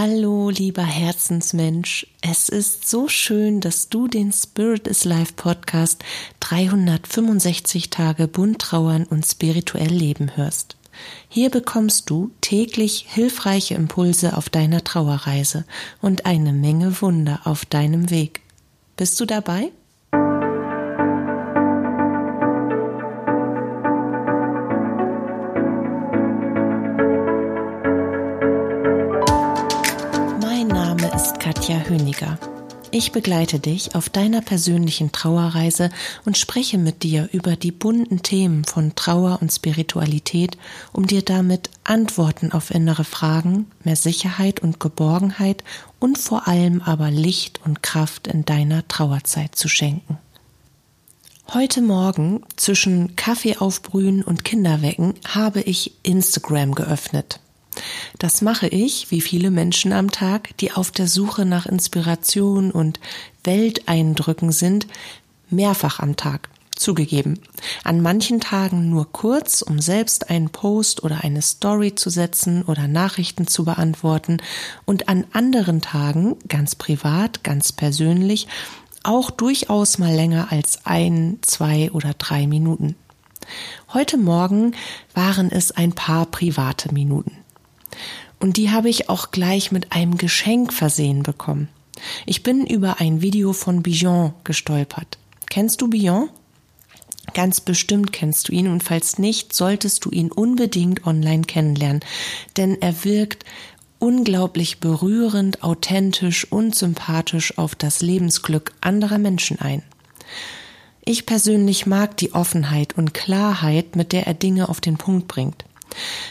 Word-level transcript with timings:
Hallo, 0.00 0.48
lieber 0.48 0.84
Herzensmensch. 0.84 2.06
Es 2.20 2.48
ist 2.48 2.88
so 2.88 3.08
schön, 3.08 3.60
dass 3.60 3.88
du 3.88 4.06
den 4.06 4.32
Spirit 4.32 4.86
is 4.86 5.04
Life 5.04 5.32
Podcast 5.32 6.04
365 6.38 7.90
Tage 7.90 8.28
bunt 8.28 8.60
trauern 8.60 9.06
und 9.10 9.26
spirituell 9.26 9.90
leben 9.90 10.36
hörst. 10.36 10.76
Hier 11.28 11.50
bekommst 11.50 12.10
du 12.10 12.30
täglich 12.40 13.06
hilfreiche 13.08 13.74
Impulse 13.74 14.36
auf 14.36 14.48
deiner 14.48 14.84
Trauerreise 14.84 15.64
und 16.00 16.26
eine 16.26 16.52
Menge 16.52 17.02
Wunder 17.02 17.40
auf 17.42 17.64
deinem 17.64 18.08
Weg. 18.08 18.42
Bist 18.96 19.18
du 19.18 19.24
dabei? 19.24 19.72
Ich 32.98 33.12
begleite 33.12 33.60
dich 33.60 33.94
auf 33.94 34.08
deiner 34.08 34.40
persönlichen 34.40 35.12
Trauerreise 35.12 35.90
und 36.24 36.36
spreche 36.36 36.78
mit 36.78 37.04
dir 37.04 37.28
über 37.30 37.54
die 37.54 37.70
bunten 37.70 38.22
Themen 38.22 38.64
von 38.64 38.96
Trauer 38.96 39.38
und 39.40 39.52
Spiritualität, 39.52 40.58
um 40.92 41.06
dir 41.06 41.22
damit 41.22 41.70
Antworten 41.84 42.50
auf 42.50 42.72
innere 42.72 43.04
Fragen, 43.04 43.70
mehr 43.84 43.94
Sicherheit 43.94 44.58
und 44.58 44.80
Geborgenheit 44.80 45.62
und 46.00 46.18
vor 46.18 46.48
allem 46.48 46.82
aber 46.82 47.12
Licht 47.12 47.60
und 47.64 47.84
Kraft 47.84 48.26
in 48.26 48.44
deiner 48.44 48.88
Trauerzeit 48.88 49.54
zu 49.54 49.68
schenken. 49.68 50.18
Heute 51.54 51.82
Morgen 51.82 52.42
zwischen 52.56 53.14
Kaffee 53.14 53.58
aufbrühen 53.58 54.24
und 54.24 54.44
Kinderwecken 54.44 55.14
habe 55.24 55.60
ich 55.60 55.92
Instagram 56.02 56.74
geöffnet. 56.74 57.38
Das 58.18 58.42
mache 58.42 58.68
ich, 58.68 59.10
wie 59.10 59.20
viele 59.20 59.50
Menschen 59.50 59.92
am 59.92 60.10
Tag, 60.10 60.56
die 60.58 60.72
auf 60.72 60.90
der 60.90 61.08
Suche 61.08 61.44
nach 61.44 61.66
Inspiration 61.66 62.70
und 62.70 63.00
Welteindrücken 63.44 64.52
sind, 64.52 64.86
mehrfach 65.50 66.00
am 66.00 66.16
Tag. 66.16 66.48
Zugegeben. 66.74 67.40
An 67.82 68.00
manchen 68.02 68.38
Tagen 68.38 68.88
nur 68.88 69.10
kurz, 69.10 69.62
um 69.62 69.80
selbst 69.80 70.30
einen 70.30 70.50
Post 70.50 71.02
oder 71.02 71.24
eine 71.24 71.42
Story 71.42 71.96
zu 71.96 72.08
setzen 72.08 72.62
oder 72.62 72.86
Nachrichten 72.86 73.48
zu 73.48 73.64
beantworten 73.64 74.36
und 74.84 75.08
an 75.08 75.24
anderen 75.32 75.80
Tagen, 75.80 76.36
ganz 76.46 76.76
privat, 76.76 77.42
ganz 77.42 77.72
persönlich, 77.72 78.46
auch 79.02 79.30
durchaus 79.30 79.98
mal 79.98 80.14
länger 80.14 80.52
als 80.52 80.86
ein, 80.86 81.38
zwei 81.42 81.90
oder 81.90 82.14
drei 82.14 82.46
Minuten. 82.46 82.94
Heute 83.92 84.16
Morgen 84.16 84.74
waren 85.14 85.50
es 85.50 85.72
ein 85.72 85.92
paar 85.94 86.26
private 86.26 86.92
Minuten. 86.92 87.37
Und 88.40 88.56
die 88.56 88.70
habe 88.70 88.88
ich 88.88 89.08
auch 89.08 89.30
gleich 89.30 89.72
mit 89.72 89.92
einem 89.92 90.16
Geschenk 90.16 90.72
versehen 90.72 91.22
bekommen. 91.22 91.68
Ich 92.26 92.42
bin 92.42 92.66
über 92.66 93.00
ein 93.00 93.22
Video 93.22 93.52
von 93.52 93.82
Bijon 93.82 94.32
gestolpert. 94.44 95.18
Kennst 95.50 95.80
du 95.80 95.88
Bijon? 95.88 96.28
Ganz 97.34 97.60
bestimmt 97.60 98.12
kennst 98.12 98.48
du 98.48 98.52
ihn 98.52 98.68
und 98.68 98.82
falls 98.82 99.18
nicht, 99.18 99.52
solltest 99.52 100.04
du 100.04 100.10
ihn 100.10 100.30
unbedingt 100.30 101.06
online 101.06 101.42
kennenlernen, 101.42 102.00
denn 102.56 102.80
er 102.80 103.04
wirkt 103.04 103.44
unglaublich 103.98 104.78
berührend, 104.78 105.62
authentisch 105.62 106.50
und 106.50 106.74
sympathisch 106.74 107.58
auf 107.58 107.74
das 107.74 108.00
Lebensglück 108.00 108.72
anderer 108.80 109.18
Menschen 109.18 109.58
ein. 109.60 109.82
Ich 111.04 111.26
persönlich 111.26 111.86
mag 111.86 112.16
die 112.16 112.34
Offenheit 112.34 112.96
und 112.96 113.14
Klarheit, 113.14 113.96
mit 113.96 114.12
der 114.12 114.26
er 114.26 114.34
Dinge 114.34 114.68
auf 114.68 114.80
den 114.80 114.98
Punkt 114.98 115.26
bringt. 115.26 115.64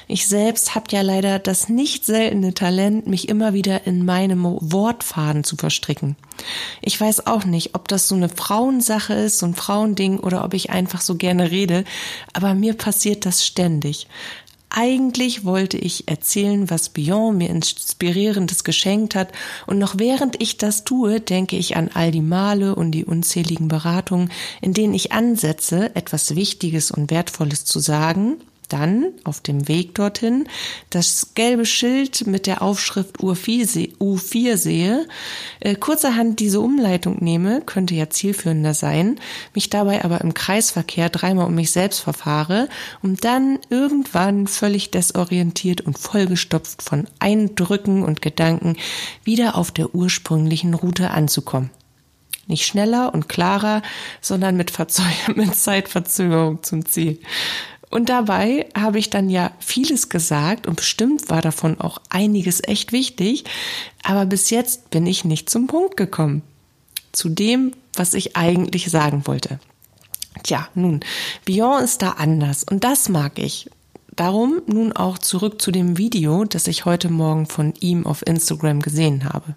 Ich 0.07 0.27
selbst 0.27 0.75
habe 0.75 0.85
ja 0.91 1.01
leider 1.01 1.39
das 1.39 1.69
nicht 1.69 2.05
seltene 2.05 2.53
Talent, 2.53 3.07
mich 3.07 3.29
immer 3.29 3.53
wieder 3.53 3.85
in 3.85 4.05
meinem 4.05 4.43
Wortfaden 4.43 5.43
zu 5.43 5.55
verstricken. 5.55 6.15
Ich 6.81 6.99
weiß 6.99 7.27
auch 7.27 7.45
nicht, 7.45 7.75
ob 7.75 7.87
das 7.87 8.07
so 8.07 8.15
eine 8.15 8.29
Frauensache 8.29 9.13
ist, 9.13 9.39
so 9.39 9.45
ein 9.45 9.55
Frauending 9.55 10.19
oder 10.19 10.43
ob 10.43 10.53
ich 10.53 10.69
einfach 10.69 11.01
so 11.01 11.15
gerne 11.15 11.51
rede, 11.51 11.83
aber 12.33 12.53
mir 12.53 12.73
passiert 12.73 13.25
das 13.25 13.45
ständig. 13.45 14.07
Eigentlich 14.69 15.45
wollte 15.45 15.77
ich 15.77 16.09
erzählen, 16.09 16.69
was 16.69 16.89
Bion 16.89 17.37
mir 17.37 17.49
inspirierendes 17.49 18.65
geschenkt 18.65 19.15
hat, 19.15 19.31
und 19.65 19.79
noch 19.79 19.97
während 19.97 20.41
ich 20.41 20.57
das 20.57 20.83
tue, 20.83 21.21
denke 21.21 21.55
ich 21.55 21.77
an 21.77 21.89
all 21.93 22.11
die 22.11 22.21
Male 22.21 22.75
und 22.75 22.91
die 22.91 23.05
unzähligen 23.05 23.69
Beratungen, 23.69 24.29
in 24.61 24.73
denen 24.73 24.93
ich 24.93 25.13
ansetze, 25.13 25.95
etwas 25.95 26.35
Wichtiges 26.35 26.91
und 26.91 27.09
Wertvolles 27.09 27.63
zu 27.63 27.79
sagen, 27.79 28.37
dann 28.69 29.13
auf 29.23 29.41
dem 29.41 29.67
Weg 29.67 29.95
dorthin 29.95 30.47
das 30.89 31.33
gelbe 31.35 31.65
Schild 31.65 32.27
mit 32.27 32.47
der 32.47 32.61
Aufschrift 32.61 33.17
U4 33.19 34.57
sehe, 34.57 35.07
äh, 35.59 35.75
kurzerhand 35.75 36.39
diese 36.39 36.59
Umleitung 36.59 37.23
nehme, 37.23 37.61
könnte 37.61 37.95
ja 37.95 38.09
zielführender 38.09 38.73
sein, 38.73 39.19
mich 39.53 39.69
dabei 39.69 40.03
aber 40.03 40.21
im 40.21 40.33
Kreisverkehr 40.33 41.09
dreimal 41.09 41.47
um 41.47 41.55
mich 41.55 41.71
selbst 41.71 41.99
verfahre, 41.99 42.69
um 43.01 43.15
dann 43.15 43.59
irgendwann 43.69 44.47
völlig 44.47 44.91
desorientiert 44.91 45.81
und 45.81 45.97
vollgestopft 45.97 46.81
von 46.81 47.07
Eindrücken 47.19 48.03
und 48.03 48.21
Gedanken 48.21 48.77
wieder 49.23 49.55
auf 49.55 49.71
der 49.71 49.95
ursprünglichen 49.95 50.73
Route 50.73 51.11
anzukommen. 51.11 51.69
Nicht 52.47 52.65
schneller 52.65 53.13
und 53.13 53.27
klarer, 53.27 53.81
sondern 54.21 54.55
mit, 54.55 54.71
Verzeih 54.71 55.13
mit 55.35 55.53
Zeitverzögerung 55.53 56.63
zum 56.63 56.85
Ziel. 56.85 57.19
Und 57.89 58.09
dabei 58.09 58.67
habe 58.75 58.99
ich 58.99 59.09
dann 59.09 59.29
ja 59.29 59.51
vieles 59.59 60.09
gesagt 60.09 60.67
und 60.67 60.75
bestimmt 60.75 61.29
war 61.29 61.41
davon 61.41 61.79
auch 61.79 61.99
einiges 62.09 62.61
echt 62.63 62.91
wichtig, 62.91 63.45
aber 64.03 64.25
bis 64.25 64.49
jetzt 64.49 64.89
bin 64.89 65.05
ich 65.05 65.23
nicht 65.23 65.49
zum 65.49 65.67
Punkt 65.67 65.95
gekommen. 65.95 66.41
Zu 67.13 67.29
dem, 67.29 67.73
was 67.93 68.13
ich 68.13 68.35
eigentlich 68.35 68.91
sagen 68.91 69.25
wollte. 69.25 69.59
Tja, 70.43 70.67
nun, 70.75 70.99
Beyond 71.45 71.83
ist 71.83 72.01
da 72.01 72.11
anders 72.11 72.63
und 72.63 72.83
das 72.83 73.09
mag 73.09 73.39
ich. 73.39 73.69
Darum 74.15 74.61
nun 74.65 74.93
auch 74.93 75.17
zurück 75.17 75.61
zu 75.61 75.71
dem 75.71 75.97
Video, 75.97 76.43
das 76.43 76.67
ich 76.67 76.85
heute 76.85 77.09
Morgen 77.09 77.45
von 77.45 77.73
ihm 77.79 78.05
auf 78.05 78.25
Instagram 78.25 78.81
gesehen 78.81 79.25
habe. 79.25 79.55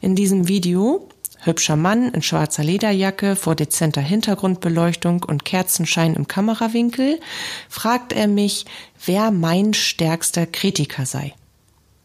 In 0.00 0.16
diesem 0.16 0.48
Video 0.48 1.08
Hübscher 1.40 1.76
Mann 1.76 2.12
in 2.12 2.22
schwarzer 2.22 2.64
Lederjacke 2.64 3.36
vor 3.36 3.54
dezenter 3.54 4.00
Hintergrundbeleuchtung 4.00 5.22
und 5.22 5.44
Kerzenschein 5.44 6.14
im 6.14 6.26
Kamerawinkel, 6.26 7.20
fragt 7.68 8.12
er 8.12 8.26
mich, 8.26 8.66
wer 9.04 9.30
mein 9.30 9.74
stärkster 9.74 10.46
Kritiker 10.46 11.06
sei. 11.06 11.34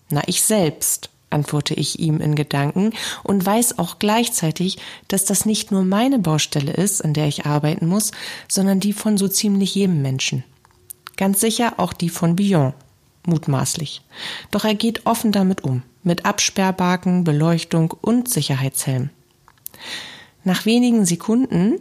Na, 0.09 0.21
ich 0.27 0.44
selbst, 0.44 1.09
antworte 1.33 1.73
ich 1.73 1.99
ihm 1.99 2.21
in 2.21 2.35
Gedanken 2.35 2.94
und 3.23 3.45
weiß 3.45 3.79
auch 3.79 3.99
gleichzeitig, 3.99 4.77
dass 5.07 5.25
das 5.25 5.45
nicht 5.45 5.71
nur 5.71 5.83
meine 5.83 6.19
Baustelle 6.19 6.71
ist, 6.71 7.03
an 7.03 7.13
der 7.13 7.27
ich 7.27 7.45
arbeiten 7.45 7.88
muss, 7.88 8.11
sondern 8.47 8.79
die 8.79 8.94
von 8.94 9.17
so 9.17 9.27
ziemlich 9.27 9.75
jedem 9.75 10.01
Menschen. 10.01 10.44
Ganz 11.17 11.41
sicher 11.41 11.73
auch 11.77 11.94
die 11.94 12.09
von 12.09 12.35
Bion, 12.35 12.73
mutmaßlich. 13.25 14.01
Doch 14.51 14.63
er 14.63 14.75
geht 14.75 15.05
offen 15.05 15.31
damit 15.31 15.63
um, 15.63 15.83
mit 16.03 16.25
Absperrbaken, 16.25 17.23
Beleuchtung 17.23 17.91
und 18.01 18.29
Sicherheitshelm. 18.29 19.09
Nach 20.44 20.66
wenigen 20.66 21.05
Sekunden, 21.05 21.79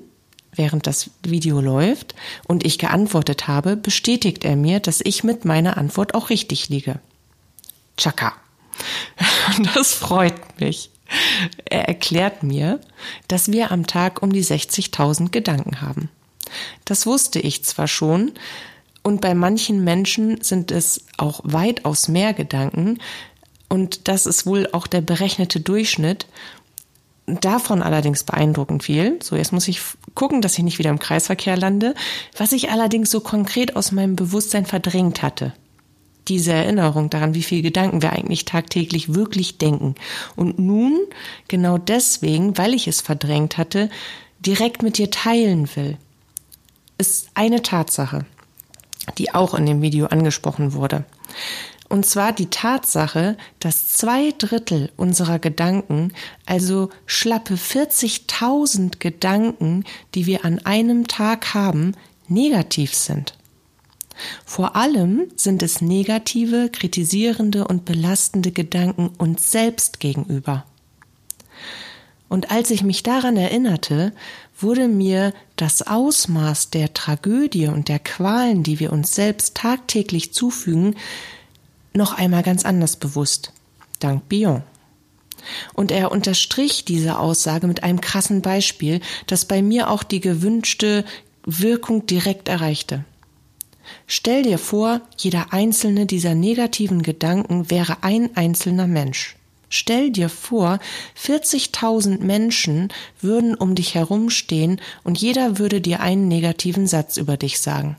während 0.54 0.86
das 0.86 1.10
Video 1.24 1.60
läuft 1.60 2.14
und 2.46 2.64
ich 2.64 2.78
geantwortet 2.78 3.48
habe, 3.48 3.76
bestätigt 3.76 4.44
er 4.44 4.56
mir, 4.56 4.80
dass 4.80 5.00
ich 5.02 5.24
mit 5.24 5.44
meiner 5.44 5.76
Antwort 5.76 6.14
auch 6.14 6.30
richtig 6.30 6.68
liege. 6.68 7.00
Chaka. 7.96 8.34
Das 9.74 9.92
freut 9.92 10.60
mich. 10.60 10.90
Er 11.66 11.88
erklärt 11.88 12.42
mir, 12.42 12.80
dass 13.28 13.52
wir 13.52 13.70
am 13.70 13.86
Tag 13.86 14.22
um 14.22 14.32
die 14.32 14.44
60.000 14.44 15.30
Gedanken 15.30 15.80
haben. 15.82 16.08
Das 16.84 17.06
wusste 17.06 17.38
ich 17.38 17.64
zwar 17.64 17.88
schon, 17.88 18.32
und 19.02 19.20
bei 19.20 19.34
manchen 19.34 19.82
Menschen 19.82 20.42
sind 20.42 20.70
es 20.70 21.04
auch 21.16 21.40
weitaus 21.44 22.08
mehr 22.08 22.32
Gedanken, 22.32 22.98
und 23.68 24.06
das 24.08 24.26
ist 24.26 24.44
wohl 24.44 24.68
auch 24.72 24.86
der 24.86 25.00
berechnete 25.00 25.60
Durchschnitt, 25.60 26.26
Davon 27.26 27.82
allerdings 27.82 28.24
beeindruckend 28.24 28.82
viel. 28.82 29.18
So, 29.22 29.36
jetzt 29.36 29.52
muss 29.52 29.68
ich 29.68 29.80
gucken, 30.14 30.42
dass 30.42 30.58
ich 30.58 30.64
nicht 30.64 30.78
wieder 30.78 30.90
im 30.90 30.98
Kreisverkehr 30.98 31.56
lande. 31.56 31.94
Was 32.36 32.52
ich 32.52 32.70
allerdings 32.70 33.10
so 33.10 33.20
konkret 33.20 33.76
aus 33.76 33.92
meinem 33.92 34.16
Bewusstsein 34.16 34.66
verdrängt 34.66 35.22
hatte. 35.22 35.52
Diese 36.28 36.52
Erinnerung 36.52 37.10
daran, 37.10 37.34
wie 37.34 37.42
viele 37.42 37.62
Gedanken 37.62 38.02
wir 38.02 38.12
eigentlich 38.12 38.44
tagtäglich 38.44 39.14
wirklich 39.14 39.58
denken. 39.58 39.94
Und 40.36 40.58
nun, 40.58 40.98
genau 41.48 41.78
deswegen, 41.78 42.58
weil 42.58 42.74
ich 42.74 42.88
es 42.88 43.00
verdrängt 43.00 43.56
hatte, 43.56 43.88
direkt 44.40 44.82
mit 44.82 44.98
dir 44.98 45.10
teilen 45.10 45.68
will, 45.76 45.98
ist 46.98 47.30
eine 47.34 47.62
Tatsache, 47.62 48.24
die 49.18 49.34
auch 49.34 49.54
in 49.54 49.66
dem 49.66 49.82
Video 49.82 50.06
angesprochen 50.06 50.74
wurde. 50.74 51.04
Und 51.92 52.06
zwar 52.06 52.32
die 52.32 52.46
Tatsache, 52.46 53.36
dass 53.60 53.88
zwei 53.88 54.32
Drittel 54.38 54.90
unserer 54.96 55.38
Gedanken, 55.38 56.14
also 56.46 56.88
schlappe 57.04 57.56
40.000 57.56 58.98
Gedanken, 58.98 59.84
die 60.14 60.24
wir 60.24 60.46
an 60.46 60.58
einem 60.60 61.06
Tag 61.06 61.52
haben, 61.52 61.94
negativ 62.28 62.94
sind. 62.94 63.36
Vor 64.46 64.74
allem 64.74 65.26
sind 65.36 65.62
es 65.62 65.82
negative, 65.82 66.70
kritisierende 66.70 67.68
und 67.68 67.84
belastende 67.84 68.52
Gedanken 68.52 69.10
uns 69.18 69.50
selbst 69.50 70.00
gegenüber. 70.00 70.64
Und 72.30 72.50
als 72.50 72.70
ich 72.70 72.82
mich 72.82 73.02
daran 73.02 73.36
erinnerte, 73.36 74.14
wurde 74.58 74.88
mir 74.88 75.34
das 75.56 75.82
Ausmaß 75.82 76.70
der 76.70 76.94
Tragödie 76.94 77.66
und 77.66 77.88
der 77.88 77.98
Qualen, 77.98 78.62
die 78.62 78.80
wir 78.80 78.94
uns 78.94 79.14
selbst 79.14 79.54
tagtäglich 79.54 80.32
zufügen, 80.32 80.96
noch 81.94 82.14
einmal 82.14 82.42
ganz 82.42 82.64
anders 82.64 82.96
bewusst. 82.96 83.52
Dank 84.00 84.28
Bion. 84.28 84.62
Und 85.74 85.90
er 85.90 86.12
unterstrich 86.12 86.84
diese 86.84 87.18
Aussage 87.18 87.66
mit 87.66 87.82
einem 87.82 88.00
krassen 88.00 88.42
Beispiel, 88.42 89.00
das 89.26 89.44
bei 89.44 89.62
mir 89.62 89.90
auch 89.90 90.02
die 90.02 90.20
gewünschte 90.20 91.04
Wirkung 91.44 92.06
direkt 92.06 92.48
erreichte. 92.48 93.04
Stell 94.06 94.42
dir 94.42 94.58
vor, 94.58 95.00
jeder 95.18 95.52
einzelne 95.52 96.06
dieser 96.06 96.34
negativen 96.34 97.02
Gedanken 97.02 97.70
wäre 97.70 98.02
ein 98.02 98.36
einzelner 98.36 98.86
Mensch. 98.86 99.36
Stell 99.68 100.10
dir 100.10 100.28
vor, 100.28 100.78
40.000 101.18 102.20
Menschen 102.20 102.92
würden 103.20 103.54
um 103.54 103.74
dich 103.74 103.94
herumstehen 103.94 104.80
und 105.02 105.18
jeder 105.18 105.58
würde 105.58 105.80
dir 105.80 106.00
einen 106.00 106.28
negativen 106.28 106.86
Satz 106.86 107.16
über 107.16 107.36
dich 107.36 107.58
sagen. 107.58 107.96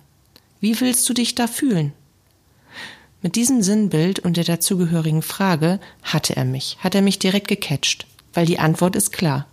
Wie 0.60 0.80
willst 0.80 1.10
du 1.10 1.14
dich 1.14 1.36
da 1.36 1.48
fühlen? 1.48 1.92
Mit 3.24 3.38
diesem 3.38 3.64
Sinnbild 3.64 4.20
und 4.20 4.36
der 4.36 4.44
dazugehörigen 4.44 5.22
Frage 5.22 5.80
hatte 6.04 6.36
er 6.36 6.44
mich, 6.44 6.78
hat 6.80 6.94
er 6.94 7.02
mich 7.02 7.20
direkt 7.20 7.48
gecatcht, 7.48 8.06
weil 8.34 8.46
die 8.46 8.60
Antwort 8.60 8.98
ist 8.98 9.14
klar. 9.14 9.48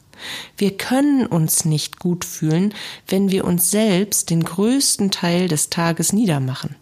Wir 0.56 0.76
können 0.76 1.24
uns 1.24 1.64
nicht 1.64 2.00
gut 2.00 2.24
fühlen, 2.24 2.74
wenn 3.06 3.30
wir 3.30 3.44
uns 3.44 3.70
selbst 3.70 4.28
den 4.28 4.42
größten 4.42 5.12
Teil 5.12 5.46
des 5.46 5.70
Tages 5.70 6.12
niedermachen. 6.12 6.74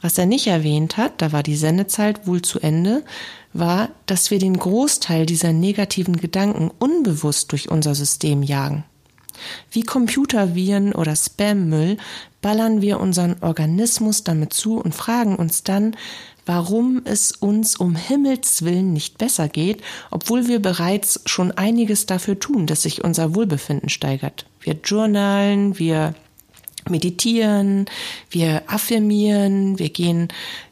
Was 0.00 0.18
er 0.18 0.26
nicht 0.26 0.48
erwähnt 0.48 0.96
hat, 0.96 1.22
da 1.22 1.30
war 1.30 1.44
die 1.44 1.56
Sendezeit 1.56 2.26
wohl 2.26 2.42
zu 2.42 2.58
Ende, 2.58 3.04
war, 3.52 3.90
dass 4.06 4.32
wir 4.32 4.40
den 4.40 4.58
Großteil 4.58 5.26
dieser 5.26 5.52
negativen 5.52 6.16
Gedanken 6.16 6.72
unbewusst 6.80 7.52
durch 7.52 7.70
unser 7.70 7.94
System 7.94 8.42
jagen. 8.42 8.84
Wie 9.70 9.82
Computerviren 9.82 10.92
oder 10.92 11.16
Spammüll 11.16 11.96
ballern 12.44 12.82
wir 12.82 13.00
unseren 13.00 13.36
Organismus 13.40 14.22
damit 14.22 14.52
zu 14.52 14.76
und 14.76 14.94
fragen 14.94 15.36
uns 15.36 15.62
dann, 15.62 15.96
warum 16.44 17.00
es 17.06 17.32
uns 17.32 17.74
um 17.74 17.96
Himmels 17.96 18.60
willen 18.66 18.92
nicht 18.92 19.16
besser 19.16 19.48
geht, 19.48 19.82
obwohl 20.10 20.46
wir 20.46 20.60
bereits 20.60 21.22
schon 21.24 21.52
einiges 21.52 22.04
dafür 22.04 22.38
tun, 22.38 22.66
dass 22.66 22.82
sich 22.82 23.02
unser 23.02 23.34
Wohlbefinden 23.34 23.88
steigert. 23.88 24.44
Wir 24.60 24.74
journalen, 24.84 25.78
wir 25.78 26.14
meditieren, 26.86 27.86
wir 28.28 28.64
affirmieren, 28.66 29.78
wir 29.78 29.88
gehen 29.88 30.28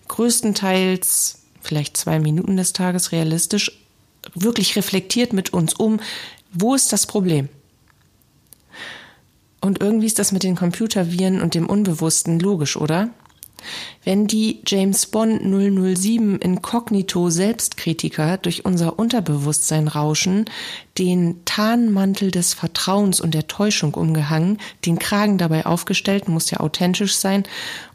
größtenteils 0.09 1.39
vielleicht 1.63 1.97
zwei 1.97 2.19
Minuten 2.19 2.59
des 2.59 2.75
Tages 2.75 3.13
realistisch 3.13 3.81
wirklich 4.35 4.77
reflektiert 4.77 5.33
mit 5.33 5.55
uns 5.55 5.73
um, 5.73 6.01
wo 6.53 6.75
ist 6.75 6.93
das 6.93 7.07
Problem? 7.07 7.49
Und 9.63 9.81
irgendwie 9.81 10.07
ist 10.07 10.19
das 10.19 10.33
mit 10.33 10.43
den 10.43 10.57
Computerviren 10.57 11.41
und 11.41 11.55
dem 11.55 11.67
Unbewussten 11.67 12.39
logisch, 12.39 12.77
oder? 12.77 13.11
Wenn 14.05 14.27
die 14.27 14.61
James 14.67 15.07
Bond 15.07 15.41
007 15.43 16.41
Inkognito 16.41 17.31
Selbstkritiker 17.31 18.39
durch 18.39 18.65
unser 18.65 18.99
Unterbewusstsein 18.99 19.87
rauschen, 19.87 20.47
den 20.99 21.45
Tarnmantel 21.45 22.33
des 22.33 22.55
Vertrauens 22.55 23.21
und 23.21 23.35
der 23.35 23.47
Täuschung 23.47 23.95
umgehangen, 23.95 24.59
den 24.85 24.99
Kragen 24.99 25.39
dabei 25.39 25.65
aufgestellt, 25.65 26.29
muss 26.29 26.51
ja 26.51 26.59
authentisch 26.59 27.15
sein, 27.17 27.45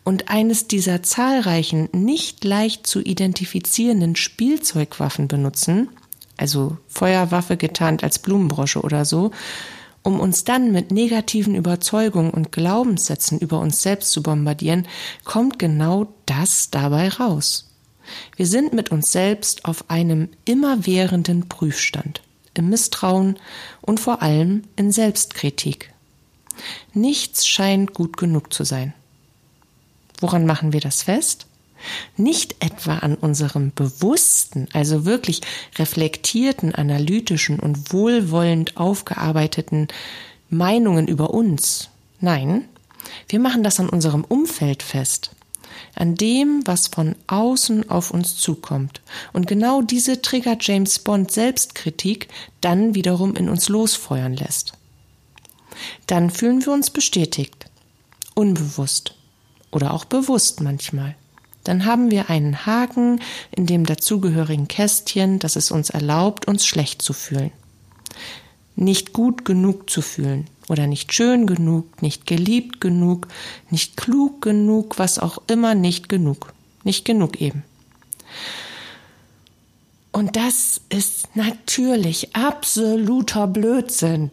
und 0.05 0.29
eines 0.29 0.69
dieser 0.69 1.03
zahlreichen, 1.03 1.89
nicht 1.91 2.45
leicht 2.45 2.87
zu 2.87 3.01
identifizierenden 3.01 4.15
Spielzeugwaffen 4.15 5.27
benutzen, 5.27 5.89
also 6.37 6.77
Feuerwaffe 6.87 7.57
getarnt 7.57 8.05
als 8.05 8.19
Blumenbrosche 8.19 8.79
oder 8.79 9.03
so, 9.03 9.31
um 10.07 10.21
uns 10.21 10.45
dann 10.45 10.71
mit 10.71 10.89
negativen 10.89 11.53
Überzeugungen 11.53 12.31
und 12.31 12.53
Glaubenssätzen 12.53 13.39
über 13.39 13.59
uns 13.59 13.81
selbst 13.81 14.13
zu 14.13 14.23
bombardieren, 14.23 14.87
kommt 15.25 15.59
genau 15.59 16.07
das 16.25 16.71
dabei 16.71 17.09
raus. 17.09 17.73
Wir 18.37 18.47
sind 18.47 18.71
mit 18.71 18.89
uns 18.89 19.11
selbst 19.11 19.65
auf 19.65 19.89
einem 19.89 20.29
immerwährenden 20.45 21.49
Prüfstand, 21.49 22.21
im 22.53 22.69
Misstrauen 22.69 23.37
und 23.81 23.99
vor 23.99 24.21
allem 24.21 24.63
in 24.77 24.93
Selbstkritik. 24.93 25.93
Nichts 26.93 27.45
scheint 27.45 27.93
gut 27.93 28.15
genug 28.15 28.53
zu 28.53 28.63
sein. 28.63 28.93
Woran 30.21 30.45
machen 30.45 30.71
wir 30.71 30.79
das 30.79 31.03
fest? 31.03 31.46
Nicht 32.15 32.55
etwa 32.63 32.97
an 32.99 33.15
unserem 33.15 33.71
bewussten, 33.73 34.67
also 34.73 35.05
wirklich 35.05 35.41
reflektierten, 35.77 36.73
analytischen 36.73 37.59
und 37.59 37.93
wohlwollend 37.93 38.77
aufgearbeiteten 38.77 39.87
Meinungen 40.49 41.07
über 41.07 41.33
uns. 41.33 41.89
Nein, 42.19 42.65
wir 43.27 43.39
machen 43.39 43.63
das 43.63 43.79
an 43.79 43.89
unserem 43.89 44.23
Umfeld 44.23 44.83
fest, 44.83 45.31
an 45.95 46.15
dem, 46.15 46.61
was 46.65 46.87
von 46.87 47.15
außen 47.27 47.89
auf 47.89 48.11
uns 48.11 48.37
zukommt. 48.37 49.01
Und 49.33 49.47
genau 49.47 49.81
diese 49.81 50.21
triggert 50.21 50.65
James 50.65 50.99
Bond 50.99 51.31
Selbstkritik 51.31 52.27
dann 52.61 52.95
wiederum 52.95 53.35
in 53.35 53.49
uns 53.49 53.69
losfeuern 53.69 54.33
lässt. 54.33 54.73
Dann 56.07 56.31
fühlen 56.31 56.65
wir 56.65 56.73
uns 56.73 56.89
bestätigt, 56.89 57.65
unbewusst 58.33 59.15
oder 59.71 59.93
auch 59.93 60.05
bewusst 60.05 60.61
manchmal 60.61 61.15
dann 61.67 61.85
haben 61.85 62.11
wir 62.11 62.29
einen 62.29 62.65
Haken 62.65 63.21
in 63.51 63.65
dem 63.65 63.85
dazugehörigen 63.85 64.67
Kästchen, 64.67 65.39
das 65.39 65.55
es 65.55 65.71
uns 65.71 65.89
erlaubt, 65.89 66.47
uns 66.47 66.65
schlecht 66.65 67.01
zu 67.01 67.13
fühlen. 67.13 67.51
Nicht 68.75 69.13
gut 69.13 69.43
genug 69.45 69.89
zu 69.89 70.01
fühlen 70.01 70.45
oder 70.69 70.87
nicht 70.87 71.13
schön 71.13 71.47
genug, 71.47 72.01
nicht 72.01 72.27
geliebt 72.27 72.79
genug, 72.81 73.27
nicht 73.69 73.97
klug 73.97 74.41
genug, 74.41 74.99
was 74.99 75.19
auch 75.19 75.39
immer 75.47 75.75
nicht 75.75 76.09
genug. 76.09 76.53
Nicht 76.83 77.03
genug 77.05 77.41
eben. 77.41 77.63
Und 80.11 80.35
das 80.35 80.81
ist 80.89 81.35
natürlich 81.35 82.35
absoluter 82.35 83.45
Blödsinn. 83.45 84.31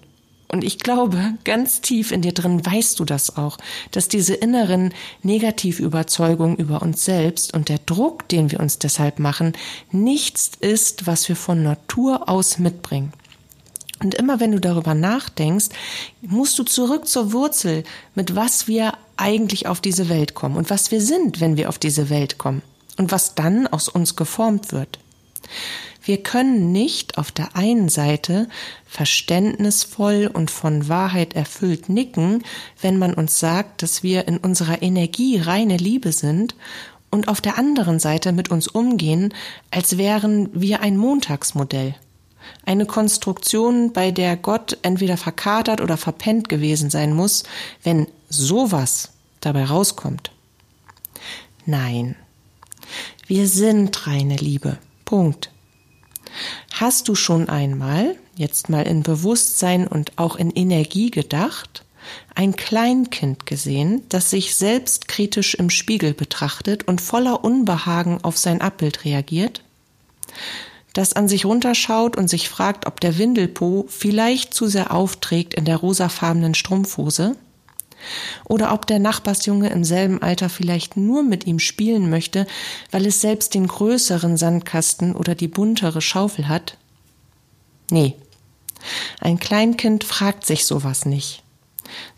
Und 0.49 0.62
ich 0.62 0.79
glaube, 0.79 1.35
ganz 1.44 1.81
tief 1.81 2.12
in 2.12 2.23
dir 2.23 2.32
drin 2.32 2.64
weißt 2.64 3.00
du 3.00 3.05
das 3.05 3.37
auch, 3.37 3.58
dass 3.91 4.08
diese 4.08 4.35
inneren 4.35 4.93
Negativüberzeugungen 5.23 6.56
über 6.56 6.82
uns 6.82 7.05
selbst 7.05 7.55
und 7.55 7.69
der 7.69 7.79
Druck, 7.79 8.29
den 8.29 8.50
wir 8.50 8.61
uns 8.61 8.79
deshalb 8.79 9.19
machen, 9.19 9.55
nichts 9.91 10.52
ist, 10.61 11.06
was 11.06 11.28
wir 11.28 11.37
von 11.37 11.62
Natur 11.62 12.28
aus 12.28 12.59
mitbringen. 12.59 13.12
Und 14.02 14.14
immer 14.14 14.38
wenn 14.38 14.52
du 14.52 14.61
darüber 14.61 14.95
nachdenkst, 14.95 15.69
musst 16.21 16.59
du 16.59 16.62
zurück 16.64 17.09
zur 17.09 17.33
Wurzel, 17.33 17.85
mit 18.14 18.37
was 18.37 18.69
wir 18.69 18.92
eigentlich 19.16 19.66
auf 19.66 19.80
diese 19.80 20.09
Welt 20.09 20.35
kommen 20.35 20.57
und 20.57 20.69
was 20.71 20.90
wir 20.90 21.00
sind, 21.00 21.40
wenn 21.40 21.57
wir 21.57 21.69
auf 21.69 21.78
diese 21.78 22.11
Welt 22.11 22.37
kommen 22.37 22.62
und 22.99 23.12
was 23.12 23.35
dann 23.35 23.66
aus 23.66 23.88
uns 23.88 24.16
geformt 24.16 24.73
wird. 24.73 24.99
Wir 26.04 26.23
können 26.23 26.70
nicht 26.70 27.16
auf 27.16 27.32
der 27.32 27.56
einen 27.56 27.88
Seite 27.88 28.49
verständnisvoll 28.87 30.30
und 30.32 30.50
von 30.50 30.88
Wahrheit 30.88 31.34
erfüllt 31.34 31.88
nicken, 31.88 32.44
wenn 32.80 32.99
man 32.99 33.14
uns 33.14 33.38
sagt, 33.38 33.82
dass 33.82 34.02
wir 34.02 34.28
in 34.28 34.37
unserer 34.37 34.82
Energie 34.82 35.38
reine 35.38 35.78
Liebe 35.78 36.12
sind 36.12 36.54
und 37.11 37.28
auf 37.28 37.40
der 37.40 37.58
anderen 37.58 38.00
Seite 38.00 38.32
mit 38.32 38.50
uns 38.50 38.68
umgehen, 38.68 39.32
als 39.70 39.96
wären 39.96 40.50
wir 40.52 40.80
ein 40.80 40.99
Montagsmodell. 40.99 41.94
Eine 42.66 42.84
Konstruktion, 42.84 43.92
bei 43.94 44.11
der 44.11 44.37
Gott 44.37 44.76
entweder 44.82 45.16
verkatert 45.16 45.80
oder 45.80 45.96
verpennt 45.96 46.50
gewesen 46.50 46.90
sein 46.90 47.14
muss, 47.14 47.44
wenn 47.82 48.08
sowas 48.28 49.12
dabei 49.40 49.64
rauskommt. 49.64 50.30
Nein. 51.64 52.16
Wir 53.26 53.49
sind 53.49 54.06
reine 54.06 54.37
Liebe. 54.37 54.76
Punkt. 55.06 55.53
Hast 56.73 57.09
du 57.09 57.14
schon 57.14 57.49
einmal, 57.49 58.17
jetzt 58.37 58.69
mal 58.69 58.87
in 58.87 59.03
Bewusstsein 59.03 59.87
und 59.87 60.12
auch 60.17 60.37
in 60.37 60.50
Energie 60.50 61.11
gedacht, 61.11 61.85
ein 62.35 62.57
Kleinkind 62.57 63.47
gesehen, 63.47 64.03
das 64.09 64.31
sich 64.31 64.57
selbstkritisch 64.57 65.55
im 65.55 65.71
Spiegel 65.71 66.14
betrachtet 66.14 66.87
und 66.87 67.00
voller 67.00 67.45
Unbehagen 67.45 68.23
auf 68.23 68.37
sein 68.37 68.61
Abbild 68.61 69.05
reagiert? 69.05 69.62
Das 70.93 71.12
an 71.12 71.29
sich 71.29 71.45
runterschaut 71.45 72.17
und 72.17 72.29
sich 72.29 72.49
fragt, 72.49 72.87
ob 72.87 73.00
der 73.00 73.19
Windelpo 73.19 73.87
vielleicht 73.88 74.55
zu 74.55 74.69
sehr 74.69 74.93
aufträgt 74.93 75.55
in 75.55 75.64
der 75.64 75.76
rosafarbenen 75.76 76.55
Strumpfhose? 76.55 77.37
Oder 78.44 78.73
ob 78.73 78.87
der 78.87 78.99
Nachbarsjunge 78.99 79.70
im 79.70 79.84
selben 79.84 80.23
Alter 80.23 80.49
vielleicht 80.49 80.96
nur 80.96 81.23
mit 81.23 81.46
ihm 81.46 81.58
spielen 81.58 82.11
möchte, 82.11 82.46
weil 82.90 83.06
es 83.06 83.20
selbst 83.20 83.54
den 83.54 83.66
größeren 83.66 84.37
Sandkasten 84.37 85.14
oder 85.14 85.34
die 85.34 85.49
buntere 85.49 86.00
Schaufel 86.00 86.49
hat? 86.49 86.76
Nee. 87.90 88.14
Ein 89.20 89.38
Kleinkind 89.38 90.04
fragt 90.04 90.46
sich 90.46 90.66
sowas 90.66 91.06
nicht. 91.06 91.42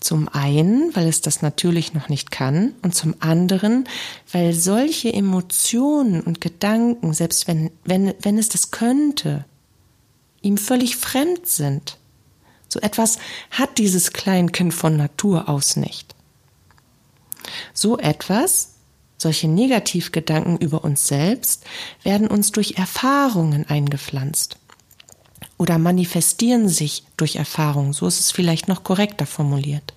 Zum 0.00 0.28
einen, 0.28 0.94
weil 0.94 1.06
es 1.08 1.20
das 1.20 1.42
natürlich 1.42 1.92
noch 1.94 2.08
nicht 2.08 2.30
kann 2.30 2.74
und 2.82 2.94
zum 2.94 3.14
anderen, 3.20 3.88
weil 4.32 4.52
solche 4.52 5.12
Emotionen 5.12 6.20
und 6.20 6.40
Gedanken, 6.40 7.12
selbst 7.12 7.48
wenn, 7.48 7.70
wenn, 7.84 8.14
wenn 8.20 8.38
es 8.38 8.48
das 8.48 8.70
könnte, 8.70 9.44
ihm 10.42 10.56
völlig 10.56 10.96
fremd 10.96 11.46
sind. 11.46 11.98
So 12.68 12.80
etwas 12.80 13.18
hat 13.50 13.78
dieses 13.78 14.12
Kleinkind 14.12 14.74
von 14.74 14.96
Natur 14.96 15.48
aus 15.48 15.76
nicht. 15.76 16.14
So 17.72 17.98
etwas, 17.98 18.74
solche 19.18 19.48
Negativgedanken 19.48 20.58
über 20.58 20.84
uns 20.84 21.06
selbst, 21.06 21.64
werden 22.02 22.28
uns 22.28 22.52
durch 22.52 22.74
Erfahrungen 22.76 23.66
eingepflanzt 23.68 24.58
oder 25.58 25.78
manifestieren 25.78 26.68
sich 26.68 27.04
durch 27.16 27.36
Erfahrungen, 27.36 27.92
so 27.92 28.06
ist 28.06 28.20
es 28.20 28.30
vielleicht 28.30 28.68
noch 28.68 28.84
korrekter 28.84 29.26
formuliert. 29.26 29.94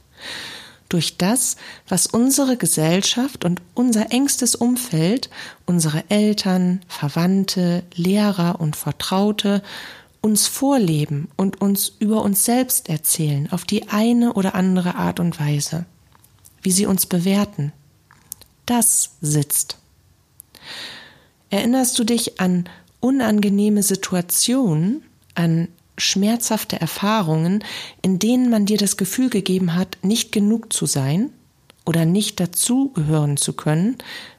Durch 0.88 1.18
das, 1.18 1.56
was 1.88 2.08
unsere 2.08 2.58
Gesellschaft 2.58 3.46
und 3.46 3.62
unser 3.76 4.12
engstes 4.12 4.56
Umfeld, 4.56 5.30
unsere 5.68 6.04
Eltern, 6.10 6.82
Verwandte, 6.88 7.84
Lehrer 7.94 8.60
und 8.60 8.76
Vertraute 8.76 9.62
uns 10.22 10.48
vorleben 10.48 11.30
und 11.38 11.62
uns 11.62 11.94
über 12.00 12.22
uns 12.22 12.44
selbst 12.44 12.90
erzählen 12.90 13.52
auf 13.52 13.64
die 13.64 13.88
eine 13.90 14.34
oder 14.34 14.56
andere 14.56 14.96
Art 14.96 15.20
und 15.20 15.40
Weise, 15.40 15.86
wie 16.62 16.72
sie 16.72 16.86
uns 16.86 17.06
bewerten. 17.06 17.72
Das 18.66 19.12
sitzt. 19.22 19.78
Erinnerst 21.50 21.98
du 21.98 22.04
dich 22.04 22.40
an 22.40 22.70
unangenehme 23.00 23.82
Situationen, 23.82 25.04
an 25.36 25.70
schmerzhafte 25.98 26.80
Erfahrungen, 26.80 27.64
in 28.02 28.20
denen 28.20 28.50
man 28.50 28.66
dir 28.66 28.78
das 28.78 28.98
Gefühl 28.98 29.30
gegeben 29.30 29.76
hat, 29.76 29.98
nicht 30.02 30.32
genug 30.32 30.72
zu 30.72 30.86
sein 30.86 31.32
oder 31.86 32.06
nicht 32.06 32.40
dazugehören 32.40 33.38
zu 33.38 33.54
können 33.54 33.98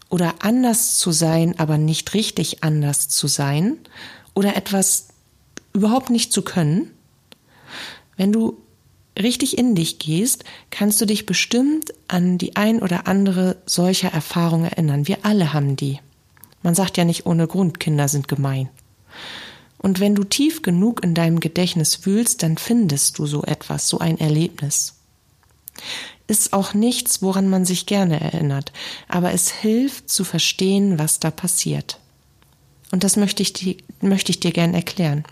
oder 0.09 0.35
anders 0.41 0.99
zu 0.99 1.11
sein, 1.13 1.59
aber 1.59 1.79
nicht 1.79 2.15
richtig 2.15 2.63
anders 2.63 3.09
zu 3.09 3.29
sein 3.29 3.79
oder 4.35 4.57
etwas 4.57 5.09
überhaupt 5.73 6.11
nicht 6.11 6.33
zu 6.33 6.43
können? 6.43 6.91
Wenn 8.17 8.33
du 8.33 8.59
richtig 9.19 9.59
in 9.59 9.75
dich 9.75 9.99
gehst, 9.99 10.45
kannst 10.71 11.01
du 11.01 11.07
dich 11.07 11.27
bestimmt 11.27 11.93
an 12.09 12.39
die 12.39 12.57
ein 12.57 12.81
oder 12.83 13.07
andere 13.07 13.57
solcher 13.67 14.13
Erfahrung 14.13 14.65
erinnern. 14.65 15.09
Wir 15.09 15.19
alle 15.23 15.53
haben 15.53 15.77
die. 15.77 15.99
Man 16.63 16.75
sagt 16.75 16.97
ja 16.97 17.05
nicht 17.05 17.27
ohne 17.27 17.47
Grund, 17.47 17.81
Kinder 17.81 18.09
sind 18.09 18.29
gemein. 18.29 18.69
Und 19.79 19.99
wenn 19.99 20.15
du 20.15 20.25
tief 20.25 20.61
genug 20.63 21.03
in 21.03 21.15
deinem 21.15 21.41
Gedächtnis 21.41 22.05
wühlst, 22.05 22.43
dann 22.43 22.59
findest 22.59 23.19
du 23.19 23.27
so 23.27 23.43
etwas, 23.43 23.89
so 23.89 23.99
ein 23.99 24.19
Erlebnis. 24.19 24.97
Ist 26.27 26.53
auch 26.53 26.75
nichts, 26.75 27.23
woran 27.23 27.49
man 27.49 27.65
sich 27.65 27.87
gerne 27.87 28.21
erinnert, 28.21 28.73
aber 29.09 29.33
es 29.33 29.51
hilft 29.51 30.11
zu 30.11 30.25
verstehen, 30.25 30.99
was 30.99 31.19
da 31.19 31.31
passiert. 31.31 31.99
Und 32.93 33.05
das 33.05 33.17
möchte 33.17 33.43
ich, 33.43 33.53
die, 33.53 33.79
möchte 34.01 34.31
ich 34.31 34.41
dir 34.41 34.53
gern 34.53 34.75
erklären. 34.75 35.25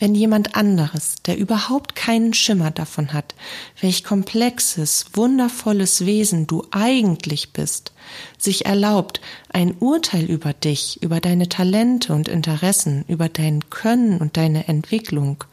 Wenn 0.00 0.14
jemand 0.14 0.56
anderes, 0.56 1.16
der 1.26 1.36
überhaupt 1.36 1.94
keinen 1.94 2.32
Schimmer 2.32 2.70
davon 2.70 3.12
hat, 3.12 3.34
welch 3.82 4.02
komplexes, 4.02 5.04
wundervolles 5.12 6.06
Wesen 6.06 6.46
du 6.46 6.66
eigentlich 6.70 7.52
bist, 7.52 7.92
sich 8.38 8.64
erlaubt, 8.64 9.20
ein 9.50 9.76
Urteil 9.78 10.24
über 10.24 10.54
dich, 10.54 11.02
über 11.02 11.20
deine 11.20 11.50
Talente 11.50 12.14
und 12.14 12.28
Interessen, 12.28 13.04
über 13.08 13.28
dein 13.28 13.68
Können 13.68 14.18
und 14.22 14.38
deine 14.38 14.68
Entwicklung 14.68 15.44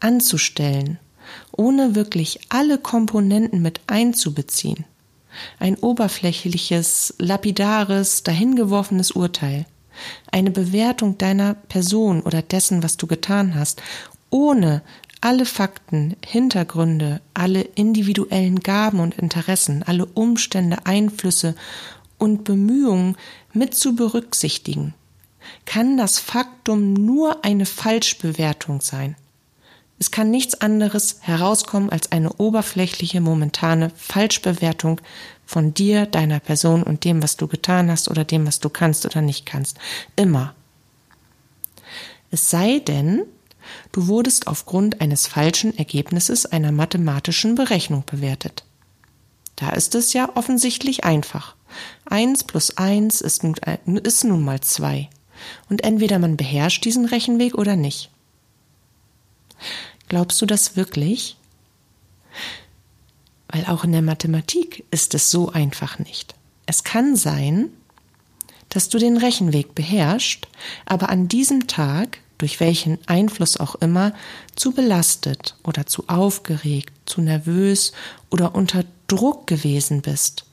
anzustellen, 0.00 0.98
ohne 1.52 1.94
wirklich 1.94 2.40
alle 2.48 2.78
Komponenten 2.78 3.62
mit 3.62 3.82
einzubeziehen, 3.86 4.84
ein 5.60 5.76
oberflächliches, 5.76 7.14
lapidares, 7.18 8.24
dahingeworfenes 8.24 9.12
Urteil, 9.12 9.64
eine 10.30 10.50
Bewertung 10.50 11.18
deiner 11.18 11.54
Person 11.54 12.22
oder 12.22 12.42
dessen, 12.42 12.82
was 12.82 12.96
du 12.96 13.06
getan 13.06 13.54
hast, 13.54 13.82
ohne 14.30 14.82
alle 15.20 15.46
Fakten, 15.46 16.16
Hintergründe, 16.24 17.20
alle 17.32 17.60
individuellen 17.62 18.60
Gaben 18.60 19.00
und 19.00 19.14
Interessen, 19.18 19.82
alle 19.84 20.06
Umstände, 20.06 20.84
Einflüsse 20.84 21.54
und 22.18 22.44
Bemühungen 22.44 23.16
mit 23.52 23.74
zu 23.74 23.94
berücksichtigen, 23.94 24.94
kann 25.64 25.96
das 25.96 26.18
Faktum 26.18 26.92
nur 26.92 27.44
eine 27.44 27.66
Falschbewertung 27.66 28.80
sein. 28.80 29.16
Es 29.98 30.10
kann 30.10 30.32
nichts 30.32 30.60
anderes 30.60 31.18
herauskommen 31.20 31.90
als 31.90 32.10
eine 32.10 32.32
oberflächliche, 32.32 33.20
momentane 33.20 33.90
Falschbewertung 33.94 35.00
von 35.52 35.74
dir, 35.74 36.06
deiner 36.06 36.40
Person 36.40 36.82
und 36.82 37.04
dem, 37.04 37.22
was 37.22 37.36
du 37.36 37.46
getan 37.46 37.90
hast 37.90 38.08
oder 38.10 38.24
dem, 38.24 38.46
was 38.46 38.58
du 38.58 38.70
kannst 38.70 39.04
oder 39.04 39.20
nicht 39.20 39.44
kannst. 39.44 39.78
Immer. 40.16 40.54
Es 42.30 42.48
sei 42.48 42.78
denn, 42.78 43.24
du 43.92 44.06
wurdest 44.06 44.46
aufgrund 44.46 45.02
eines 45.02 45.26
falschen 45.26 45.76
Ergebnisses 45.76 46.46
einer 46.46 46.72
mathematischen 46.72 47.54
Berechnung 47.54 48.04
bewertet. 48.06 48.64
Da 49.56 49.70
ist 49.70 49.94
es 49.94 50.14
ja 50.14 50.34
offensichtlich 50.34 51.04
einfach. 51.04 51.54
Eins 52.06 52.44
plus 52.44 52.78
eins 52.78 53.20
ist 53.20 53.44
nun, 53.44 53.54
ist 53.98 54.24
nun 54.24 54.42
mal 54.42 54.60
zwei. 54.60 55.10
Und 55.68 55.84
entweder 55.84 56.18
man 56.18 56.38
beherrscht 56.38 56.84
diesen 56.84 57.04
Rechenweg 57.04 57.54
oder 57.54 57.76
nicht. 57.76 58.10
Glaubst 60.08 60.40
du 60.40 60.46
das 60.46 60.76
wirklich? 60.76 61.36
Weil 63.52 63.66
auch 63.66 63.84
in 63.84 63.92
der 63.92 64.02
Mathematik 64.02 64.84
ist 64.90 65.14
es 65.14 65.30
so 65.30 65.50
einfach 65.50 65.98
nicht. 65.98 66.34
Es 66.66 66.84
kann 66.84 67.14
sein, 67.16 67.70
dass 68.70 68.88
du 68.88 68.98
den 68.98 69.18
Rechenweg 69.18 69.74
beherrschst, 69.74 70.48
aber 70.86 71.10
an 71.10 71.28
diesem 71.28 71.66
Tag, 71.66 72.18
durch 72.38 72.58
welchen 72.60 72.98
Einfluss 73.06 73.58
auch 73.58 73.74
immer, 73.76 74.14
zu 74.56 74.72
belastet 74.72 75.56
oder 75.62 75.86
zu 75.86 76.08
aufgeregt, 76.08 76.92
zu 77.04 77.20
nervös 77.20 77.92
oder 78.30 78.54
unter 78.54 78.84
Druck 79.06 79.46
gewesen 79.46 80.00
bist, 80.00 80.46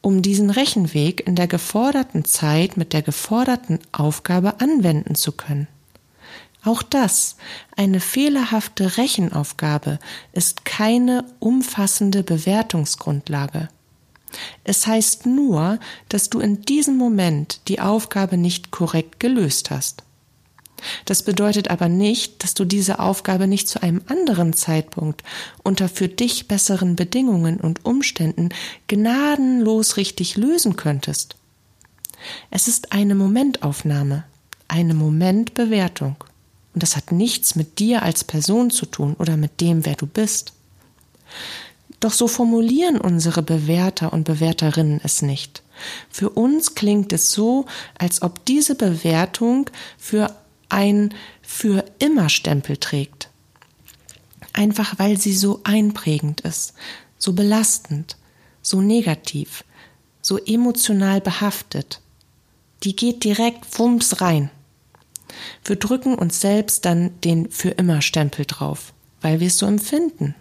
um 0.00 0.20
diesen 0.20 0.50
Rechenweg 0.50 1.24
in 1.24 1.36
der 1.36 1.46
geforderten 1.46 2.24
Zeit 2.24 2.76
mit 2.76 2.92
der 2.92 3.02
geforderten 3.02 3.78
Aufgabe 3.92 4.60
anwenden 4.60 5.14
zu 5.14 5.30
können. 5.30 5.68
Auch 6.64 6.82
das, 6.82 7.36
eine 7.76 7.98
fehlerhafte 7.98 8.96
Rechenaufgabe, 8.96 9.98
ist 10.32 10.64
keine 10.64 11.24
umfassende 11.40 12.22
Bewertungsgrundlage. 12.22 13.68
Es 14.64 14.86
heißt 14.86 15.26
nur, 15.26 15.78
dass 16.08 16.30
du 16.30 16.40
in 16.40 16.62
diesem 16.62 16.96
Moment 16.96 17.60
die 17.68 17.80
Aufgabe 17.80 18.36
nicht 18.36 18.70
korrekt 18.70 19.18
gelöst 19.20 19.70
hast. 19.70 20.04
Das 21.04 21.22
bedeutet 21.22 21.70
aber 21.70 21.88
nicht, 21.88 22.42
dass 22.42 22.54
du 22.54 22.64
diese 22.64 22.98
Aufgabe 22.98 23.46
nicht 23.46 23.68
zu 23.68 23.82
einem 23.82 24.02
anderen 24.06 24.52
Zeitpunkt 24.52 25.22
unter 25.62 25.88
für 25.88 26.08
dich 26.08 26.48
besseren 26.48 26.96
Bedingungen 26.96 27.60
und 27.60 27.84
Umständen 27.84 28.50
gnadenlos 28.88 29.96
richtig 29.96 30.36
lösen 30.36 30.76
könntest. 30.76 31.36
Es 32.50 32.68
ist 32.68 32.92
eine 32.92 33.14
Momentaufnahme, 33.14 34.24
eine 34.68 34.94
Momentbewertung. 34.94 36.16
Und 36.74 36.82
das 36.82 36.96
hat 36.96 37.12
nichts 37.12 37.54
mit 37.54 37.78
dir 37.78 38.02
als 38.02 38.24
Person 38.24 38.70
zu 38.70 38.86
tun 38.86 39.14
oder 39.18 39.36
mit 39.36 39.60
dem, 39.60 39.84
wer 39.84 39.94
du 39.94 40.06
bist. 40.06 40.52
Doch 42.00 42.12
so 42.12 42.26
formulieren 42.26 43.00
unsere 43.00 43.42
Bewerter 43.42 44.12
und 44.12 44.24
Bewerterinnen 44.24 45.00
es 45.04 45.22
nicht. 45.22 45.62
Für 46.10 46.30
uns 46.30 46.74
klingt 46.74 47.12
es 47.12 47.30
so, 47.30 47.66
als 47.98 48.22
ob 48.22 48.44
diese 48.44 48.74
Bewertung 48.74 49.70
für 49.98 50.34
ein 50.68 51.14
für 51.42 51.84
immer 51.98 52.28
Stempel 52.28 52.76
trägt. 52.76 53.28
Einfach 54.52 54.98
weil 54.98 55.18
sie 55.18 55.34
so 55.34 55.60
einprägend 55.64 56.40
ist, 56.40 56.74
so 57.18 57.34
belastend, 57.34 58.16
so 58.62 58.80
negativ, 58.80 59.64
so 60.22 60.38
emotional 60.38 61.20
behaftet. 61.20 62.00
Die 62.82 62.96
geht 62.96 63.22
direkt 63.24 63.78
wumms 63.78 64.20
rein. 64.20 64.50
Wir 65.64 65.76
drücken 65.76 66.14
uns 66.14 66.40
selbst 66.40 66.84
dann 66.84 67.20
den 67.22 67.50
für 67.50 67.70
immer 67.70 68.02
Stempel 68.02 68.44
drauf, 68.44 68.92
weil 69.20 69.40
wir 69.40 69.48
es 69.48 69.58
so 69.58 69.66
empfinden. 69.66 70.34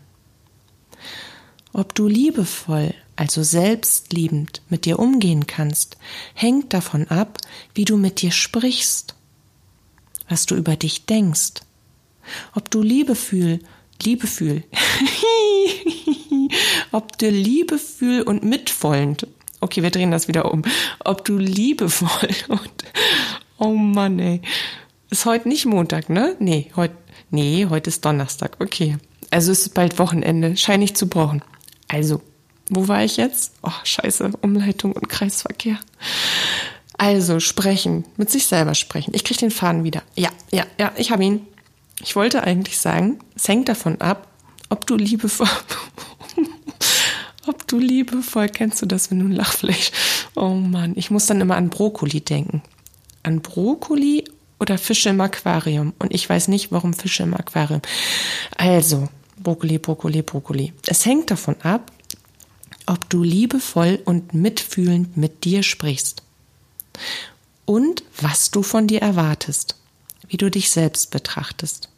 Ob 1.73 1.95
du 1.95 2.07
liebevoll, 2.07 2.93
also 3.15 3.43
selbstliebend 3.43 4.61
mit 4.69 4.85
dir 4.85 4.99
umgehen 4.99 5.47
kannst, 5.47 5.97
hängt 6.33 6.73
davon 6.73 7.07
ab, 7.07 7.37
wie 7.73 7.85
du 7.85 7.97
mit 7.97 8.21
dir 8.21 8.31
sprichst, 8.31 9.15
was 10.27 10.45
du 10.45 10.55
über 10.55 10.75
dich 10.75 11.05
denkst. 11.05 11.61
Ob 12.55 12.69
du 12.69 12.81
Liebefühl, 12.81 13.59
Liebefühl, 14.03 14.63
ob 16.91 17.17
du 17.17 17.29
liebefühl 17.29 18.23
und 18.23 18.43
mitvollend, 18.43 19.27
okay, 19.59 19.83
wir 19.83 19.91
drehen 19.91 20.11
das 20.11 20.27
wieder 20.27 20.51
um, 20.51 20.63
ob 20.99 21.23
du 21.23 21.37
liebevoll 21.37 22.29
und, 22.47 22.71
oh 23.57 23.73
Mann, 23.73 24.19
ey, 24.19 24.41
ist 25.11 25.25
heute 25.25 25.47
nicht 25.47 25.65
Montag, 25.65 26.09
ne? 26.09 26.35
Nee, 26.39 26.71
heute, 26.75 26.95
nee, 27.29 27.67
heute 27.69 27.89
ist 27.89 28.03
Donnerstag, 28.03 28.55
okay. 28.59 28.97
Also 29.29 29.51
es 29.51 29.61
ist 29.61 29.73
bald 29.73 29.99
Wochenende, 29.99 30.57
scheine 30.57 30.85
ich 30.85 30.95
zu 30.95 31.07
brauchen. 31.07 31.43
Also, 31.87 32.21
wo 32.69 32.87
war 32.87 33.03
ich 33.03 33.17
jetzt? 33.17 33.53
Oh, 33.61 33.71
scheiße, 33.83 34.31
Umleitung 34.41 34.93
und 34.93 35.09
Kreisverkehr. 35.09 35.77
Also, 36.97 37.39
sprechen, 37.39 38.05
mit 38.15 38.29
sich 38.29 38.47
selber 38.47 38.73
sprechen. 38.73 39.13
Ich 39.13 39.23
kriege 39.25 39.41
den 39.41 39.51
Faden 39.51 39.83
wieder. 39.83 40.01
Ja, 40.15 40.29
ja, 40.51 40.65
ja, 40.79 40.93
ich 40.95 41.11
habe 41.11 41.23
ihn. 41.23 41.45
Ich 42.01 42.15
wollte 42.15 42.43
eigentlich 42.43 42.79
sagen, 42.79 43.19
es 43.35 43.47
hängt 43.47 43.69
davon 43.69 43.99
ab, 43.99 44.27
ob 44.69 44.87
du 44.87 44.95
liebevoll, 44.95 45.47
ob 47.47 47.67
du 47.67 47.77
liebevoll, 47.77 48.47
kennst 48.47 48.81
du 48.81 48.85
das, 48.85 49.11
wenn 49.11 49.19
du 49.19 49.25
ein 49.25 49.33
Lachfleisch, 49.33 49.91
oh 50.35 50.55
Mann, 50.55 50.93
ich 50.95 51.11
muss 51.11 51.25
dann 51.25 51.41
immer 51.41 51.57
an 51.57 51.69
Brokkoli 51.69 52.21
denken. 52.21 52.63
An 53.23 53.41
Brokkoli 53.41 54.23
oder 54.61 54.77
Fische 54.77 55.09
im 55.09 55.19
Aquarium. 55.19 55.93
Und 55.97 56.13
ich 56.13 56.29
weiß 56.29 56.47
nicht, 56.47 56.71
warum 56.71 56.93
Fische 56.93 57.23
im 57.23 57.33
Aquarium. 57.33 57.81
Also, 58.55 59.09
Brokkoli, 59.37 59.79
Brokkoli, 59.79 60.21
Brokkoli. 60.21 60.73
Es 60.85 61.05
hängt 61.05 61.31
davon 61.31 61.55
ab, 61.63 61.91
ob 62.85 63.09
du 63.09 63.23
liebevoll 63.23 63.99
und 64.05 64.35
mitfühlend 64.35 65.17
mit 65.17 65.43
dir 65.45 65.63
sprichst. 65.63 66.21
Und 67.65 68.03
was 68.19 68.51
du 68.51 68.61
von 68.61 68.85
dir 68.85 69.01
erwartest, 69.01 69.77
wie 70.27 70.37
du 70.37 70.51
dich 70.51 70.69
selbst 70.69 71.09
betrachtest. 71.09 71.89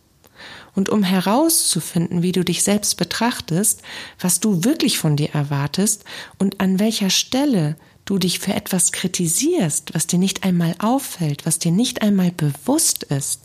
Und 0.74 0.90
um 0.90 1.04
herauszufinden, 1.04 2.24
wie 2.24 2.32
du 2.32 2.46
dich 2.46 2.64
selbst 2.64 2.96
betrachtest, 2.96 3.82
was 4.20 4.40
du 4.40 4.64
wirklich 4.64 4.98
von 4.98 5.18
dir 5.18 5.32
erwartest 5.32 6.06
und 6.40 6.62
an 6.62 6.80
welcher 6.80 7.10
Stelle 7.10 7.76
du 8.06 8.18
dich 8.18 8.40
für 8.40 8.54
etwas 8.54 8.92
kritisierst, 8.92 9.94
was 9.94 10.08
dir 10.08 10.20
nicht 10.20 10.44
einmal 10.44 10.76
auffällt, 10.80 11.46
was 11.46 11.60
dir 11.60 11.72
nicht 11.72 12.02
einmal 12.02 12.32
bewusst 12.32 13.04
ist, 13.04 13.42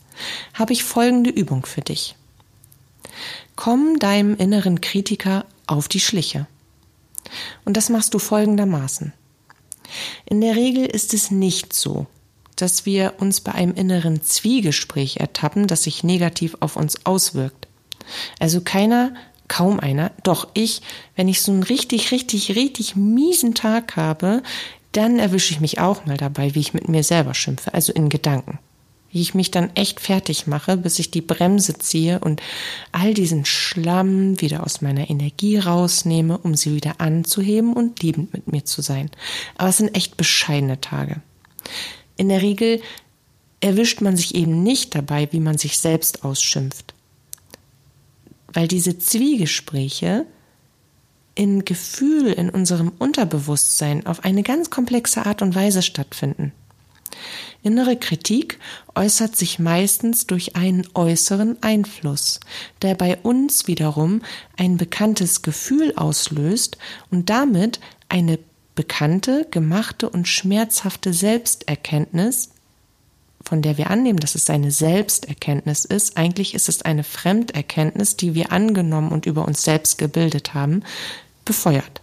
habe 0.53 0.73
ich 0.73 0.83
folgende 0.83 1.29
Übung 1.29 1.65
für 1.65 1.81
dich. 1.81 2.15
Komm 3.55 3.99
deinem 3.99 4.35
inneren 4.35 4.81
Kritiker 4.81 5.45
auf 5.67 5.87
die 5.87 5.99
Schliche. 5.99 6.47
Und 7.65 7.77
das 7.77 7.89
machst 7.89 8.13
du 8.13 8.19
folgendermaßen. 8.19 9.13
In 10.25 10.41
der 10.41 10.55
Regel 10.55 10.85
ist 10.85 11.13
es 11.13 11.31
nicht 11.31 11.73
so, 11.73 12.07
dass 12.55 12.85
wir 12.85 13.15
uns 13.19 13.41
bei 13.41 13.53
einem 13.53 13.73
inneren 13.73 14.21
Zwiegespräch 14.23 15.17
ertappen, 15.17 15.67
das 15.67 15.83
sich 15.83 16.03
negativ 16.03 16.57
auf 16.59 16.75
uns 16.75 17.05
auswirkt. 17.05 17.67
Also 18.39 18.61
keiner 18.61 19.13
kaum 19.49 19.81
einer. 19.81 20.11
Doch 20.23 20.47
ich, 20.53 20.81
wenn 21.17 21.27
ich 21.27 21.41
so 21.41 21.51
einen 21.51 21.63
richtig, 21.63 22.13
richtig, 22.13 22.55
richtig 22.55 22.95
miesen 22.95 23.53
Tag 23.53 23.97
habe, 23.97 24.41
dann 24.93 25.19
erwische 25.19 25.53
ich 25.53 25.59
mich 25.59 25.79
auch 25.79 26.05
mal 26.05 26.15
dabei, 26.15 26.55
wie 26.55 26.61
ich 26.61 26.73
mit 26.73 26.87
mir 26.87 27.03
selber 27.03 27.33
schimpfe, 27.33 27.73
also 27.73 27.91
in 27.91 28.07
Gedanken. 28.07 28.59
Wie 29.11 29.21
ich 29.21 29.33
mich 29.33 29.49
dann 29.49 29.75
echt 29.75 29.99
fertig 29.99 30.45
mache, 30.45 30.77
bis 30.77 30.99
ich 30.99 31.09
die 31.09 31.21
Bremse 31.21 31.77
ziehe 31.77 32.19
und 32.19 32.41
all 32.91 33.13
diesen 33.13 33.43
Schlamm 33.43 34.39
wieder 34.39 34.63
aus 34.63 34.81
meiner 34.81 35.09
Energie 35.09 35.57
rausnehme, 35.57 36.37
um 36.37 36.55
sie 36.55 36.75
wieder 36.75 37.01
anzuheben 37.01 37.73
und 37.73 38.01
liebend 38.03 38.33
mit 38.33 38.51
mir 38.51 38.65
zu 38.65 38.81
sein. 38.81 39.09
Aber 39.57 39.69
es 39.69 39.77
sind 39.77 39.95
echt 39.95 40.15
bescheidene 40.15 40.79
Tage. 40.79 41.21
In 42.17 42.29
der 42.29 42.43
Regel 42.43 42.81
erwischt 43.61 44.01
man 44.01 44.15
sich 44.15 44.35
eben 44.35 44.61
nicht 44.61 44.93
dabei, 44.93 45.27
wie 45.31 45.39
man 45.39 45.57
sich 45.57 45.79
selbst 45.79 46.23
ausschimpft 46.23 46.93
weil 48.53 48.67
diese 48.67 48.97
Zwiegespräche 48.97 50.25
in 51.35 51.63
Gefühl 51.63 52.33
in 52.33 52.49
unserem 52.49 52.91
Unterbewusstsein 52.99 54.05
auf 54.05 54.23
eine 54.25 54.43
ganz 54.43 54.69
komplexe 54.69 55.25
Art 55.25 55.41
und 55.41 55.55
Weise 55.55 55.81
stattfinden. 55.81 56.51
Innere 57.61 57.97
Kritik 57.97 58.59
äußert 58.95 59.35
sich 59.35 59.59
meistens 59.59 60.27
durch 60.27 60.55
einen 60.55 60.87
äußeren 60.93 61.61
Einfluss, 61.61 62.39
der 62.81 62.95
bei 62.95 63.17
uns 63.17 63.67
wiederum 63.67 64.21
ein 64.57 64.77
bekanntes 64.77 65.41
Gefühl 65.41 65.93
auslöst 65.95 66.77
und 67.11 67.29
damit 67.29 67.79
eine 68.07 68.39
bekannte, 68.75 69.45
gemachte 69.51 70.09
und 70.09 70.27
schmerzhafte 70.27 71.13
Selbsterkenntnis 71.13 72.51
von 73.43 73.61
der 73.61 73.77
wir 73.77 73.89
annehmen, 73.89 74.19
dass 74.19 74.35
es 74.35 74.45
seine 74.45 74.71
Selbsterkenntnis 74.71 75.85
ist, 75.85 76.17
eigentlich 76.17 76.53
ist 76.53 76.69
es 76.69 76.81
eine 76.81 77.03
Fremderkenntnis, 77.03 78.15
die 78.17 78.35
wir 78.35 78.51
angenommen 78.51 79.11
und 79.11 79.25
über 79.25 79.45
uns 79.45 79.63
selbst 79.63 79.97
gebildet 79.97 80.53
haben, 80.53 80.83
befeuert. 81.45 82.01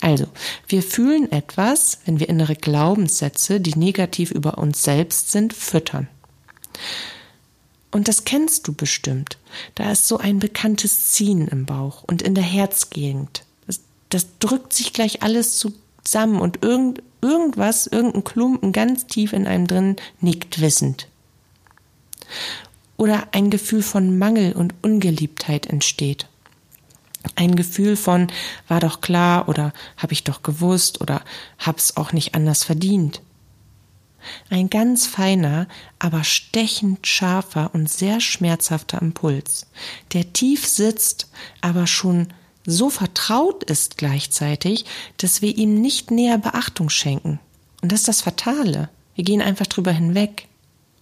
Also, 0.00 0.26
wir 0.66 0.82
fühlen 0.82 1.30
etwas, 1.30 1.98
wenn 2.06 2.20
wir 2.20 2.28
innere 2.28 2.56
Glaubenssätze, 2.56 3.60
die 3.60 3.78
negativ 3.78 4.30
über 4.30 4.58
uns 4.58 4.82
selbst 4.82 5.30
sind, 5.30 5.52
füttern. 5.52 6.08
Und 7.90 8.08
das 8.08 8.24
kennst 8.24 8.66
du 8.66 8.72
bestimmt. 8.72 9.36
Da 9.74 9.92
ist 9.92 10.06
so 10.06 10.18
ein 10.18 10.38
bekanntes 10.38 11.10
Ziehen 11.10 11.48
im 11.48 11.66
Bauch 11.66 12.04
und 12.04 12.22
in 12.22 12.34
der 12.34 12.44
Herzgegend. 12.44 13.44
Das, 13.66 13.80
das 14.08 14.26
drückt 14.38 14.72
sich 14.72 14.92
gleich 14.92 15.22
alles 15.22 15.58
zusammen 15.58 16.40
und 16.40 16.62
irgend, 16.62 17.02
irgendwas, 17.22 17.86
irgendein 17.86 18.24
Klumpen 18.24 18.72
ganz 18.72 19.06
tief 19.06 19.32
in 19.32 19.46
einem 19.46 19.66
drin 19.66 19.96
nickt 20.20 20.60
wissend. 20.60 21.08
Oder 22.96 23.28
ein 23.32 23.50
Gefühl 23.50 23.82
von 23.82 24.18
Mangel 24.18 24.52
und 24.52 24.74
Ungeliebtheit 24.82 25.66
entsteht. 25.66 26.26
Ein 27.36 27.54
Gefühl 27.54 27.96
von 27.96 28.28
war 28.68 28.80
doch 28.80 29.00
klar 29.00 29.48
oder 29.48 29.72
hab 29.96 30.12
ich 30.12 30.24
doch 30.24 30.42
gewusst 30.42 31.00
oder 31.00 31.22
hab's 31.58 31.96
auch 31.96 32.12
nicht 32.12 32.34
anders 32.34 32.64
verdient. 32.64 33.20
Ein 34.50 34.68
ganz 34.68 35.06
feiner, 35.06 35.66
aber 35.98 36.24
stechend 36.24 37.06
scharfer 37.06 37.70
und 37.72 37.90
sehr 37.90 38.20
schmerzhafter 38.20 39.00
Impuls, 39.00 39.66
der 40.12 40.32
tief 40.32 40.66
sitzt, 40.66 41.30
aber 41.62 41.86
schon 41.86 42.28
so 42.70 42.90
vertraut 42.90 43.64
ist 43.64 43.98
gleichzeitig, 43.98 44.84
dass 45.16 45.42
wir 45.42 45.56
ihm 45.56 45.80
nicht 45.80 46.10
näher 46.10 46.38
Beachtung 46.38 46.88
schenken. 46.88 47.40
Und 47.82 47.92
das 47.92 48.00
ist 48.00 48.08
das 48.08 48.20
Fatale. 48.22 48.88
Wir 49.14 49.24
gehen 49.24 49.42
einfach 49.42 49.66
drüber 49.66 49.92
hinweg. 49.92 50.46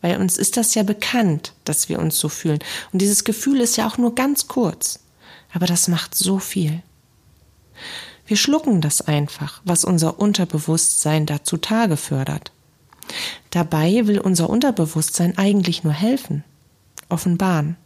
Weil 0.01 0.21
uns 0.21 0.39
ist 0.39 0.57
das 0.57 0.75
ja 0.75 0.85
bekannt, 0.85 1.55
dass 1.65 1.89
wir 1.89 1.99
uns 1.99 2.19
so 2.19 2.29
fühlen. 2.29 2.61
Und 2.93 3.03
dieses 3.03 3.25
Gefühl 3.25 3.61
ist 3.61 3.77
ja 3.77 3.89
auch 3.89 3.99
nur 3.99 4.15
ganz 4.15 4.47
kurz. 4.47 5.01
Aber 5.53 5.67
das 5.67 5.89
macht 5.89 6.15
so 6.15 6.39
viel. 6.39 6.83
Wir 8.27 8.37
schlucken 8.37 8.81
das 8.81 9.01
einfach, 9.01 9.61
was 9.65 9.85
unser 9.85 10.21
Unterbewusstsein 10.21 11.27
dazu 11.27 11.57
Tage 11.57 11.97
fördert. 11.97 12.53
Dabei 13.51 14.07
will 14.07 14.21
unser 14.21 14.51
Unterbewusstsein 14.51 15.37
eigentlich 15.39 15.83
nur 15.83 15.95
helfen, 15.95 16.45
offenbaren 17.09 17.77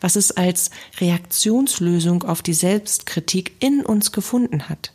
was 0.00 0.16
es 0.16 0.32
als 0.32 0.70
Reaktionslösung 1.00 2.22
auf 2.22 2.42
die 2.42 2.54
Selbstkritik 2.54 3.52
in 3.60 3.84
uns 3.84 4.12
gefunden 4.12 4.68
hat. 4.68 4.92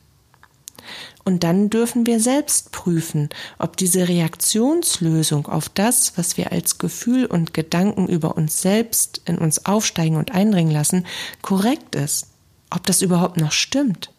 Und 1.23 1.43
dann 1.43 1.71
dürfen 1.71 2.05
wir 2.05 2.19
selbst 2.19 2.71
prüfen, 2.71 3.29
ob 3.57 3.77
diese 3.77 4.07
Reaktionslösung 4.07 5.47
auf 5.47 5.69
das, 5.69 6.17
was 6.17 6.37
wir 6.37 6.51
als 6.51 6.77
Gefühl 6.77 7.25
und 7.25 7.53
Gedanken 7.53 8.07
über 8.07 8.37
uns 8.37 8.61
selbst 8.61 9.21
in 9.25 9.39
uns 9.39 9.65
aufsteigen 9.65 10.17
und 10.17 10.31
eindringen 10.31 10.71
lassen, 10.71 11.05
korrekt 11.41 11.95
ist, 11.95 12.27
ob 12.69 12.85
das 12.85 13.01
überhaupt 13.01 13.37
noch 13.37 13.51
stimmt. 13.51 14.11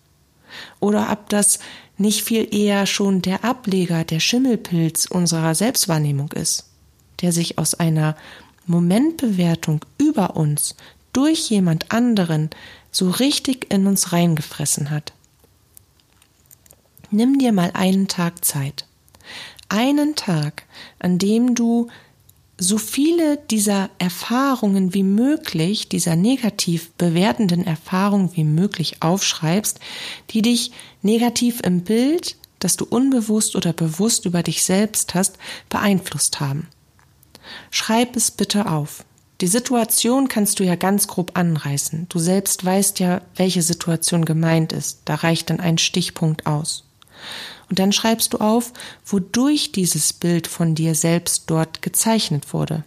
Oder 0.81 1.11
ob 1.13 1.29
das 1.29 1.61
nicht 1.97 2.25
viel 2.25 2.53
eher 2.53 2.87
schon 2.87 3.23
der 3.23 3.45
Ableger, 3.45 4.05
der 4.05 4.21
Schimmelpilz 4.21 5.07
unserer 5.07 5.55
Selbstwahrnehmung 5.55 6.33
ist, 6.33 6.65
der 7.21 7.33
sich 7.33 7.59
aus 7.59 7.75
einer 7.75 8.17
Momentbewertung 8.67 9.85
über 9.99 10.37
uns 10.37 10.77
durch 11.13 11.49
jemand 11.51 11.93
anderen 11.93 12.51
so 12.91 13.11
richtig 13.11 13.73
in 13.73 13.87
uns 13.87 14.13
reingefressen 14.13 14.91
hat. 14.91 15.13
Nimm 17.11 17.39
dir 17.39 17.53
mal 17.53 17.71
einen 17.75 18.09
Tag 18.09 18.45
Zeit. 18.45 18.87
Einen 19.69 20.15
Tag, 20.15 20.65
an 20.99 21.19
dem 21.19 21.55
du 21.55 21.89
so 22.59 22.79
viele 22.79 23.37
dieser 23.37 23.91
Erfahrungen 23.99 24.95
wie 24.95 25.03
möglich, 25.03 25.89
dieser 25.89 26.17
negativ 26.17 26.91
bewertenden 26.93 27.67
Erfahrungen 27.67 28.35
wie 28.35 28.45
möglich 28.45 29.03
aufschreibst, 29.03 29.79
die 30.31 30.43
dich 30.43 30.73
negativ 31.03 31.61
im 31.61 31.83
Bild, 31.83 32.37
das 32.59 32.77
du 32.77 32.87
unbewusst 32.87 33.57
oder 33.57 33.73
bewusst 33.73 34.25
über 34.25 34.43
dich 34.43 34.65
selbst 34.65 35.15
hast, 35.15 35.37
beeinflusst 35.69 36.41
haben. 36.41 36.69
Schreib 37.71 38.17
es 38.17 38.31
bitte 38.31 38.71
auf. 38.71 39.05
Die 39.41 39.47
Situation 39.47 40.29
kannst 40.29 40.61
du 40.61 40.65
ja 40.65 40.77
ganz 40.77 41.09
grob 41.09 41.33
anreißen. 41.35 42.07
Du 42.09 42.19
selbst 42.19 42.65
weißt 42.65 43.01
ja, 43.01 43.21
welche 43.35 43.63
Situation 43.63 44.25
gemeint 44.25 44.73
ist. 44.73 45.01
Da 45.05 45.17
reicht 45.17 45.51
dann 45.51 45.61
ein 45.61 45.77
Stichpunkt 45.77 46.47
aus. 46.47 46.85
Und 47.69 47.79
dann 47.79 47.93
schreibst 47.93 48.33
du 48.33 48.39
auf, 48.39 48.73
wodurch 49.05 49.73
dieses 49.73 50.13
Bild 50.13 50.47
von 50.47 50.75
dir 50.75 50.95
selbst 50.95 51.45
dort 51.49 51.83
gezeichnet 51.83 52.55
wurde. 52.55 52.85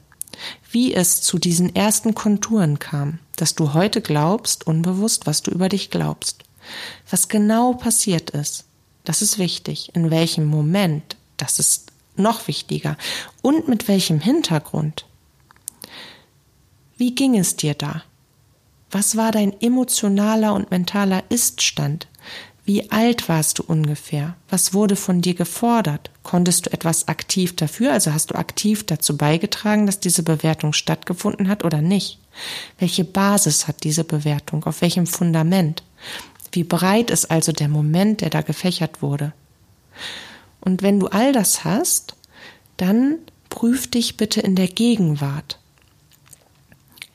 Wie 0.72 0.94
es 0.94 1.22
zu 1.22 1.38
diesen 1.38 1.76
ersten 1.76 2.16
Konturen 2.16 2.80
kam, 2.80 3.20
dass 3.36 3.56
du 3.56 3.74
heute 3.74 4.02
glaubst, 4.02 4.66
unbewusst, 4.66 5.28
was 5.28 5.42
du 5.44 5.52
über 5.52 5.70
dich 5.70 5.92
glaubst. 5.92 6.44
Was 7.10 7.28
genau 7.28 7.74
passiert 7.74 8.30
ist. 8.32 8.66
Das 9.04 9.22
ist 9.22 9.38
wichtig. 9.38 9.92
In 9.96 10.12
welchem 10.12 10.46
Moment. 10.46 11.18
Das 11.38 11.60
ist 11.60 11.89
noch 12.20 12.48
wichtiger. 12.48 12.98
Und 13.42 13.68
mit 13.68 13.88
welchem 13.88 14.20
Hintergrund? 14.20 15.06
Wie 16.98 17.16
ging 17.16 17.38
es 17.38 17.56
dir 17.56 17.74
da? 17.74 18.04
Was 18.92 19.16
war 19.16 19.32
dein 19.32 19.60
emotionaler 19.62 20.54
und 20.54 20.72
mentaler 20.72 21.24
Iststand? 21.30 22.08
Wie 22.66 22.92
alt 22.92 23.30
warst 23.30 23.58
du 23.58 23.64
ungefähr? 23.64 24.36
Was 24.48 24.74
wurde 24.76 24.96
von 24.96 25.22
dir 25.22 25.34
gefordert? 25.34 26.12
Konntest 26.22 26.66
du 26.66 26.72
etwas 26.72 27.08
aktiv 27.08 27.56
dafür? 27.56 27.94
Also 27.94 28.14
hast 28.14 28.30
du 28.30 28.36
aktiv 28.36 28.86
dazu 28.86 29.18
beigetragen, 29.18 29.88
dass 29.88 30.00
diese 30.00 30.22
Bewertung 30.22 30.74
stattgefunden 30.74 31.48
hat 31.48 31.64
oder 31.66 31.82
nicht? 31.82 32.20
Welche 32.78 33.06
Basis 33.06 33.68
hat 33.68 33.84
diese 33.84 34.04
Bewertung? 34.04 34.64
Auf 34.66 34.82
welchem 34.82 35.08
Fundament? 35.08 35.82
Wie 36.52 36.64
breit 36.64 37.10
ist 37.10 37.32
also 37.32 37.52
der 37.52 37.70
Moment, 37.70 38.22
der 38.22 38.30
da 38.30 38.42
gefächert 38.42 39.02
wurde? 39.02 39.34
Und 40.62 40.82
wenn 40.82 41.00
du 41.00 41.08
all 41.08 41.34
das 41.34 41.64
hast, 41.64 42.16
dann 42.78 43.18
prüf 43.50 43.90
dich 43.90 44.18
bitte 44.18 44.42
in 44.42 44.56
der 44.56 44.68
Gegenwart. 44.68 45.60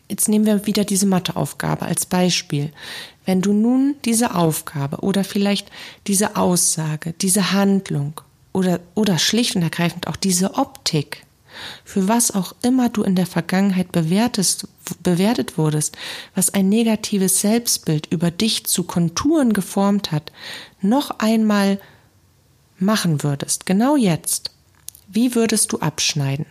Jetzt 0.09 0.29
nehmen 0.29 0.47
wir 0.47 0.67
wieder 0.67 0.85
diese 0.85 1.07
Matheaufgabe 1.07 1.87
als 1.87 2.07
Beispiel. 2.07 2.73
Wenn 3.25 3.41
du 3.41 3.53
nun 3.53 3.97
diese 4.05 4.35
Aufgabe 4.35 4.99
oder 4.99 5.25
vielleicht 5.25 5.71
diese 6.07 6.37
Aussage, 6.37 7.15
diese 7.21 7.53
Handlung 7.53 8.21
oder, 8.53 8.81
oder 8.95 9.19
schlicht 9.19 9.57
und 9.57 9.63
ergreifend 9.63 10.07
auch 10.07 10.17
diese 10.17 10.55
Optik, 10.55 11.25
für 11.85 12.09
was 12.09 12.33
auch 12.33 12.55
immer 12.63 12.89
du 12.89 13.03
in 13.03 13.15
der 13.15 13.27
Vergangenheit 13.27 13.93
bewertest, 13.93 14.69
bewertet 15.03 15.57
wurdest, 15.57 15.97
was 16.35 16.53
ein 16.53 16.69
negatives 16.69 17.41
Selbstbild 17.41 18.07
über 18.11 18.31
dich 18.31 18.67
zu 18.67 18.85
Konturen 18.85 19.53
geformt 19.53 20.13
hat, 20.13 20.33
noch 20.81 21.19
einmal 21.21 21.81
machen 22.85 23.23
würdest, 23.23 23.67
genau 23.67 23.97
jetzt, 23.97 24.51
wie 25.09 25.35
würdest 25.35 25.73
du 25.73 25.79
abschneiden? 25.79 26.47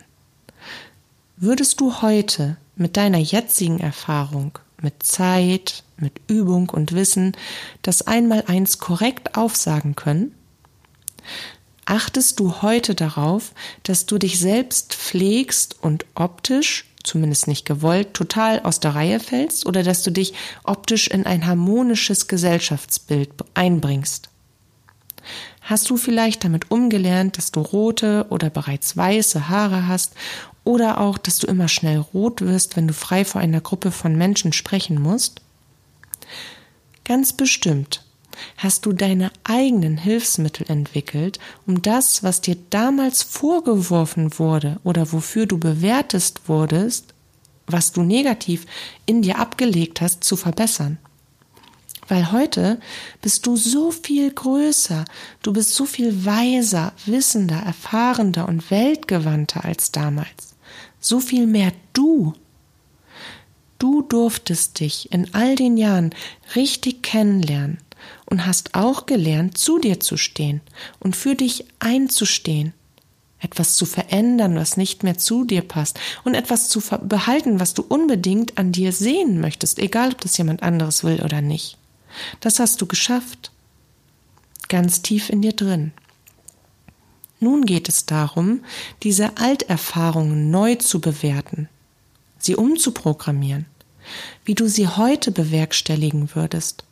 Würdest 1.36 1.80
du 1.80 2.00
heute 2.02 2.56
mit 2.76 2.96
deiner 2.96 3.18
jetzigen 3.18 3.80
Erfahrung, 3.80 4.58
mit 4.80 5.02
Zeit, 5.02 5.82
mit 5.96 6.20
Übung 6.28 6.68
und 6.68 6.92
Wissen 6.92 7.32
das 7.82 8.02
Einmaleins 8.06 8.78
korrekt 8.78 9.36
aufsagen 9.36 9.96
können? 9.96 10.34
Achtest 11.86 12.40
du 12.40 12.62
heute 12.62 12.94
darauf, 12.94 13.52
dass 13.82 14.06
du 14.06 14.18
dich 14.18 14.38
selbst 14.38 14.94
pflegst 14.94 15.76
und 15.82 16.06
optisch, 16.14 16.86
zumindest 17.02 17.46
nicht 17.46 17.66
gewollt, 17.66 18.14
total 18.14 18.60
aus 18.60 18.80
der 18.80 18.94
Reihe 18.94 19.20
fällst 19.20 19.66
oder 19.66 19.82
dass 19.82 20.02
du 20.02 20.10
dich 20.10 20.32
optisch 20.62 21.08
in 21.08 21.26
ein 21.26 21.46
harmonisches 21.46 22.26
Gesellschaftsbild 22.26 23.30
einbringst? 23.52 24.30
Hast 25.64 25.88
du 25.90 25.96
vielleicht 25.96 26.44
damit 26.44 26.70
umgelernt, 26.70 27.38
dass 27.38 27.50
du 27.50 27.60
rote 27.60 28.26
oder 28.28 28.50
bereits 28.50 28.96
weiße 28.96 29.48
Haare 29.48 29.88
hast 29.88 30.12
oder 30.62 31.00
auch, 31.00 31.18
dass 31.18 31.38
du 31.38 31.46
immer 31.46 31.68
schnell 31.68 31.98
rot 31.98 32.42
wirst, 32.42 32.76
wenn 32.76 32.86
du 32.86 32.94
frei 32.94 33.24
vor 33.24 33.40
einer 33.40 33.60
Gruppe 33.60 33.90
von 33.90 34.16
Menschen 34.16 34.52
sprechen 34.52 35.00
musst? 35.00 35.40
Ganz 37.04 37.32
bestimmt 37.32 38.04
hast 38.56 38.86
du 38.86 38.92
deine 38.92 39.30
eigenen 39.44 39.96
Hilfsmittel 39.96 40.66
entwickelt, 40.68 41.38
um 41.66 41.82
das, 41.82 42.22
was 42.22 42.40
dir 42.40 42.56
damals 42.70 43.22
vorgeworfen 43.22 44.38
wurde 44.38 44.80
oder 44.84 45.12
wofür 45.12 45.46
du 45.46 45.58
bewertest 45.58 46.48
wurdest, 46.48 47.14
was 47.66 47.92
du 47.92 48.02
negativ 48.02 48.66
in 49.06 49.22
dir 49.22 49.38
abgelegt 49.38 50.00
hast, 50.00 50.24
zu 50.24 50.36
verbessern. 50.36 50.98
Weil 52.08 52.32
heute 52.32 52.80
bist 53.22 53.46
du 53.46 53.56
so 53.56 53.90
viel 53.90 54.30
größer, 54.30 55.04
du 55.42 55.52
bist 55.52 55.74
so 55.74 55.86
viel 55.86 56.24
weiser, 56.24 56.92
wissender, 57.06 57.56
erfahrener 57.56 58.48
und 58.48 58.70
weltgewandter 58.70 59.64
als 59.64 59.90
damals. 59.92 60.54
So 61.00 61.20
viel 61.20 61.46
mehr 61.46 61.72
du. 61.92 62.34
Du 63.78 64.02
durftest 64.02 64.80
dich 64.80 65.12
in 65.12 65.34
all 65.34 65.56
den 65.56 65.76
Jahren 65.76 66.14
richtig 66.54 67.02
kennenlernen 67.02 67.78
und 68.26 68.46
hast 68.46 68.74
auch 68.74 69.06
gelernt, 69.06 69.58
zu 69.58 69.78
dir 69.78 70.00
zu 70.00 70.16
stehen 70.16 70.60
und 71.00 71.16
für 71.16 71.34
dich 71.34 71.66
einzustehen, 71.78 72.72
etwas 73.40 73.76
zu 73.76 73.84
verändern, 73.84 74.56
was 74.56 74.76
nicht 74.76 75.02
mehr 75.02 75.18
zu 75.18 75.44
dir 75.44 75.62
passt 75.62 75.98
und 76.24 76.34
etwas 76.34 76.68
zu 76.68 76.80
behalten, 77.02 77.60
was 77.60 77.74
du 77.74 77.82
unbedingt 77.82 78.56
an 78.56 78.72
dir 78.72 78.92
sehen 78.92 79.40
möchtest, 79.40 79.78
egal 79.78 80.12
ob 80.12 80.20
das 80.20 80.36
jemand 80.36 80.62
anderes 80.62 81.04
will 81.04 81.22
oder 81.22 81.40
nicht. 81.40 81.76
Das 82.40 82.58
hast 82.58 82.80
du 82.80 82.86
geschafft. 82.86 83.50
Ganz 84.68 85.02
tief 85.02 85.30
in 85.30 85.42
dir 85.42 85.52
drin. 85.52 85.92
Nun 87.40 87.66
geht 87.66 87.88
es 87.88 88.06
darum, 88.06 88.64
diese 89.02 89.36
Alterfahrungen 89.36 90.50
neu 90.50 90.76
zu 90.76 91.00
bewerten, 91.00 91.68
sie 92.38 92.56
umzuprogrammieren. 92.56 93.66
Wie 94.44 94.54
du 94.54 94.68
sie 94.68 94.88
heute 94.88 95.30
bewerkstelligen 95.30 96.34
würdest, 96.34 96.84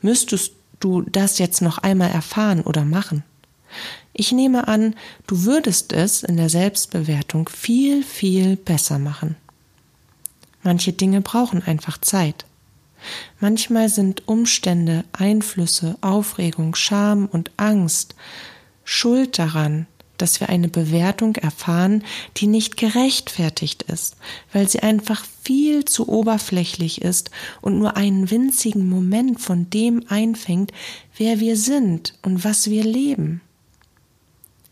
müsstest 0.00 0.52
du 0.78 1.02
das 1.02 1.38
jetzt 1.38 1.60
noch 1.60 1.78
einmal 1.78 2.10
erfahren 2.10 2.62
oder 2.62 2.84
machen. 2.84 3.24
Ich 4.12 4.32
nehme 4.32 4.68
an, 4.68 4.94
du 5.26 5.44
würdest 5.44 5.92
es 5.92 6.22
in 6.22 6.36
der 6.36 6.48
Selbstbewertung 6.48 7.48
viel, 7.48 8.02
viel 8.02 8.56
besser 8.56 8.98
machen. 8.98 9.36
Manche 10.62 10.92
Dinge 10.92 11.20
brauchen 11.20 11.62
einfach 11.62 11.98
Zeit. 11.98 12.44
Manchmal 13.40 13.88
sind 13.88 14.28
Umstände, 14.28 15.04
Einflüsse, 15.12 15.96
Aufregung, 16.00 16.74
Scham 16.74 17.26
und 17.26 17.50
Angst 17.56 18.14
schuld 18.84 19.38
daran, 19.38 19.86
dass 20.18 20.40
wir 20.40 20.48
eine 20.48 20.68
Bewertung 20.68 21.36
erfahren, 21.36 22.04
die 22.36 22.46
nicht 22.46 22.76
gerechtfertigt 22.76 23.84
ist, 23.84 24.16
weil 24.52 24.68
sie 24.68 24.80
einfach 24.80 25.24
viel 25.42 25.84
zu 25.84 26.08
oberflächlich 26.08 27.00
ist 27.00 27.30
und 27.62 27.78
nur 27.78 27.96
einen 27.96 28.30
winzigen 28.30 28.88
Moment 28.88 29.40
von 29.40 29.70
dem 29.70 30.04
einfängt, 30.08 30.72
wer 31.16 31.40
wir 31.40 31.56
sind 31.56 32.14
und 32.22 32.44
was 32.44 32.68
wir 32.68 32.84
leben. 32.84 33.40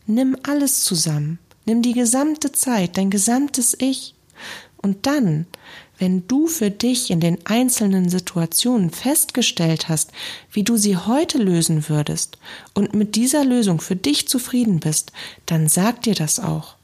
Nimm 0.05 0.35
alles 0.43 0.83
zusammen, 0.83 1.39
nimm 1.65 1.81
die 1.81 1.93
gesamte 1.93 2.51
Zeit, 2.51 2.97
dein 2.97 3.09
gesamtes 3.09 3.75
Ich, 3.79 4.15
und 4.81 5.05
dann 5.05 5.45
wenn 5.99 6.27
du 6.27 6.47
für 6.47 6.71
dich 6.71 7.11
in 7.11 7.19
den 7.19 7.45
einzelnen 7.45 8.09
Situationen 8.09 8.89
festgestellt 8.89 9.89
hast, 9.89 10.11
wie 10.51 10.63
du 10.63 10.77
sie 10.77 10.97
heute 10.97 11.37
lösen 11.37 11.89
würdest 11.89 12.37
und 12.73 12.95
mit 12.95 13.15
dieser 13.15 13.43
Lösung 13.43 13.81
für 13.81 13.97
dich 13.97 14.27
zufrieden 14.27 14.79
bist, 14.79 15.11
dann 15.45 15.67
sag 15.67 16.01
dir 16.03 16.15
das 16.15 16.39
auch. 16.39 16.75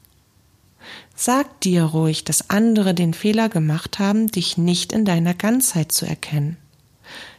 Sag 1.16 1.62
dir 1.62 1.82
ruhig, 1.82 2.24
dass 2.24 2.50
andere 2.50 2.92
den 2.94 3.14
Fehler 3.14 3.48
gemacht 3.48 3.98
haben, 3.98 4.26
dich 4.26 4.58
nicht 4.58 4.92
in 4.92 5.06
deiner 5.06 5.32
Ganzheit 5.32 5.90
zu 5.90 6.04
erkennen. 6.04 6.58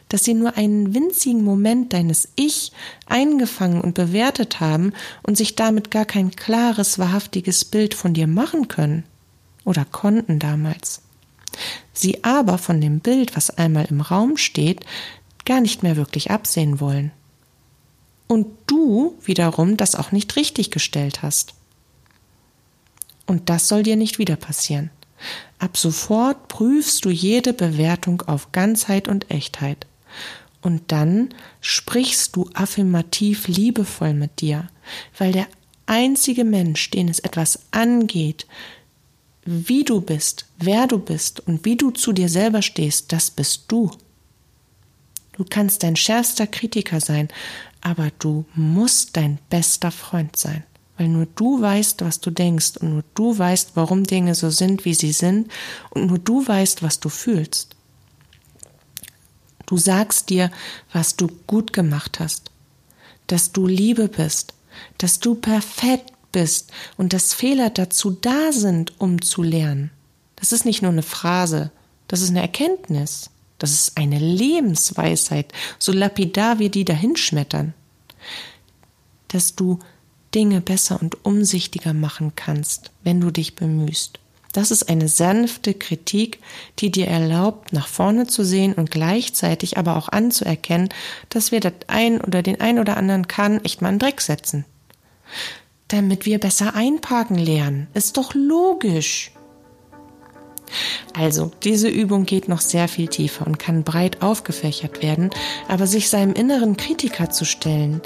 Dass 0.08 0.24
sie 0.24 0.34
nur 0.34 0.56
einen 0.56 0.94
winzigen 0.94 1.44
Moment 1.44 1.92
deines 1.92 2.28
Ich 2.34 2.72
eingefangen 3.06 3.80
und 3.80 3.94
bewertet 3.94 4.58
haben 4.58 4.94
und 5.22 5.36
sich 5.36 5.54
damit 5.54 5.92
gar 5.92 6.06
kein 6.06 6.32
klares, 6.32 6.98
wahrhaftiges 6.98 7.64
Bild 7.64 7.94
von 7.94 8.14
dir 8.14 8.26
machen 8.26 8.66
können 8.66 9.04
oder 9.64 9.84
konnten 9.84 10.38
damals 10.38 11.02
sie 11.92 12.24
aber 12.24 12.58
von 12.58 12.80
dem 12.80 13.00
Bild, 13.00 13.36
was 13.36 13.50
einmal 13.50 13.86
im 13.86 14.00
Raum 14.00 14.36
steht, 14.36 14.80
gar 15.44 15.60
nicht 15.60 15.82
mehr 15.82 15.96
wirklich 15.96 16.30
absehen 16.30 16.80
wollen. 16.80 17.10
Und 18.26 18.46
du 18.66 19.16
wiederum 19.24 19.76
das 19.76 19.94
auch 19.94 20.12
nicht 20.12 20.36
richtig 20.36 20.70
gestellt 20.70 21.22
hast. 21.22 21.54
Und 23.26 23.48
das 23.48 23.68
soll 23.68 23.82
dir 23.82 23.96
nicht 23.96 24.18
wieder 24.18 24.36
passieren. 24.36 24.90
Ab 25.58 25.76
sofort 25.76 26.48
prüfst 26.48 27.04
du 27.04 27.10
jede 27.10 27.52
Bewertung 27.52 28.22
auf 28.22 28.52
Ganzheit 28.52 29.08
und 29.08 29.30
Echtheit. 29.30 29.86
Und 30.60 30.92
dann 30.92 31.30
sprichst 31.60 32.36
du 32.36 32.50
affirmativ 32.54 33.48
liebevoll 33.48 34.12
mit 34.12 34.40
dir, 34.40 34.68
weil 35.16 35.32
der 35.32 35.46
einzige 35.86 36.44
Mensch, 36.44 36.90
den 36.90 37.08
es 37.08 37.18
etwas 37.18 37.60
angeht, 37.70 38.46
wie 39.50 39.82
du 39.82 40.02
bist, 40.02 40.44
wer 40.58 40.86
du 40.86 40.98
bist 40.98 41.40
und 41.40 41.64
wie 41.64 41.74
du 41.74 41.90
zu 41.90 42.12
dir 42.12 42.28
selber 42.28 42.60
stehst, 42.60 43.14
das 43.14 43.30
bist 43.30 43.64
du. 43.68 43.90
Du 45.32 45.46
kannst 45.48 45.82
dein 45.82 45.96
schärfster 45.96 46.46
Kritiker 46.46 47.00
sein, 47.00 47.28
aber 47.80 48.10
du 48.18 48.44
musst 48.54 49.16
dein 49.16 49.38
bester 49.48 49.90
Freund 49.90 50.36
sein, 50.36 50.64
weil 50.98 51.08
nur 51.08 51.24
du 51.34 51.62
weißt, 51.62 52.02
was 52.02 52.20
du 52.20 52.30
denkst 52.30 52.76
und 52.76 52.92
nur 52.92 53.04
du 53.14 53.38
weißt, 53.38 53.70
warum 53.72 54.04
Dinge 54.04 54.34
so 54.34 54.50
sind, 54.50 54.84
wie 54.84 54.92
sie 54.92 55.12
sind 55.12 55.50
und 55.88 56.08
nur 56.08 56.18
du 56.18 56.46
weißt, 56.46 56.82
was 56.82 57.00
du 57.00 57.08
fühlst. 57.08 57.74
Du 59.64 59.78
sagst 59.78 60.28
dir, 60.28 60.50
was 60.92 61.16
du 61.16 61.26
gut 61.46 61.72
gemacht 61.72 62.20
hast, 62.20 62.50
dass 63.28 63.52
du 63.52 63.66
Liebe 63.66 64.08
bist, 64.08 64.52
dass 64.98 65.20
du 65.20 65.36
perfekt 65.36 66.12
bist 66.38 66.70
und 66.96 67.12
dass 67.12 67.34
Fehler 67.34 67.68
dazu 67.68 68.12
da 68.12 68.52
sind, 68.52 69.00
um 69.00 69.20
zu 69.20 69.42
lernen. 69.42 69.90
Das 70.36 70.52
ist 70.52 70.64
nicht 70.64 70.82
nur 70.82 70.92
eine 70.92 71.02
Phrase, 71.02 71.72
das 72.06 72.20
ist 72.20 72.30
eine 72.30 72.42
Erkenntnis, 72.42 73.30
das 73.58 73.72
ist 73.72 73.98
eine 73.98 74.20
Lebensweisheit, 74.20 75.52
so 75.80 75.90
lapidar 75.90 76.60
wir 76.60 76.70
die 76.70 76.84
dahinschmettern. 76.84 77.74
Dass 79.26 79.56
du 79.56 79.80
Dinge 80.32 80.60
besser 80.60 81.02
und 81.02 81.24
umsichtiger 81.24 81.92
machen 81.92 82.34
kannst, 82.36 82.92
wenn 83.02 83.20
du 83.20 83.32
dich 83.32 83.56
bemühst. 83.56 84.20
Das 84.52 84.70
ist 84.70 84.88
eine 84.88 85.08
sanfte 85.08 85.74
Kritik, 85.74 86.38
die 86.78 86.92
dir 86.92 87.08
erlaubt, 87.08 87.72
nach 87.72 87.88
vorne 87.88 88.28
zu 88.28 88.44
sehen 88.44 88.74
und 88.74 88.92
gleichzeitig 88.92 89.76
aber 89.76 89.96
auch 89.96 90.08
anzuerkennen, 90.08 90.88
dass 91.30 91.50
wir 91.50 91.58
das 91.58 91.72
ein 91.88 92.20
oder 92.20 92.42
den 92.42 92.60
ein 92.60 92.78
oder 92.78 92.96
anderen 92.96 93.26
kann 93.26 93.64
echt 93.64 93.82
mal 93.82 93.88
einen 93.88 93.98
Dreck 93.98 94.20
setzen. 94.20 94.64
Damit 95.88 96.26
wir 96.26 96.38
besser 96.38 96.74
einparken 96.74 97.36
lernen. 97.36 97.88
Ist 97.94 98.16
doch 98.16 98.34
logisch. 98.34 99.32
Also, 101.14 101.50
diese 101.64 101.88
Übung 101.88 102.26
geht 102.26 102.48
noch 102.48 102.60
sehr 102.60 102.88
viel 102.88 103.08
tiefer 103.08 103.46
und 103.46 103.58
kann 103.58 103.84
breit 103.84 104.22
aufgefächert 104.22 105.02
werden, 105.02 105.30
aber 105.66 105.86
sich 105.86 106.10
seinem 106.10 106.34
inneren 106.34 106.76
Kritiker 106.76 107.30
zu 107.30 107.44
stellen, 107.44 108.02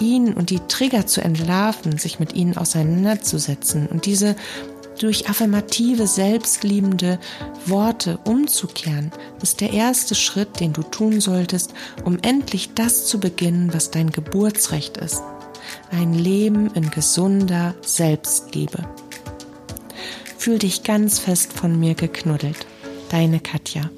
ihn 0.00 0.32
und 0.32 0.50
die 0.50 0.60
Trigger 0.60 1.06
zu 1.06 1.20
entlarven, 1.20 1.98
sich 1.98 2.18
mit 2.18 2.34
ihnen 2.34 2.56
auseinanderzusetzen 2.56 3.86
und 3.86 4.06
diese 4.06 4.36
durch 4.98 5.28
affirmative, 5.28 6.06
selbstliebende 6.06 7.18
Worte 7.66 8.18
umzukehren, 8.24 9.12
ist 9.42 9.60
der 9.60 9.72
erste 9.72 10.14
Schritt, 10.14 10.58
den 10.60 10.72
du 10.72 10.82
tun 10.82 11.20
solltest, 11.20 11.74
um 12.04 12.18
endlich 12.22 12.72
das 12.74 13.06
zu 13.06 13.20
beginnen, 13.20 13.74
was 13.74 13.90
dein 13.90 14.10
Geburtsrecht 14.10 14.96
ist. 14.96 15.22
Ein 15.90 16.14
Leben 16.14 16.70
in 16.74 16.90
gesunder 16.90 17.74
Selbstliebe. 17.82 18.88
Fühl 20.38 20.58
dich 20.58 20.82
ganz 20.82 21.18
fest 21.18 21.52
von 21.52 21.78
mir 21.78 21.94
geknuddelt. 21.94 22.66
Deine 23.10 23.40
Katja. 23.40 23.90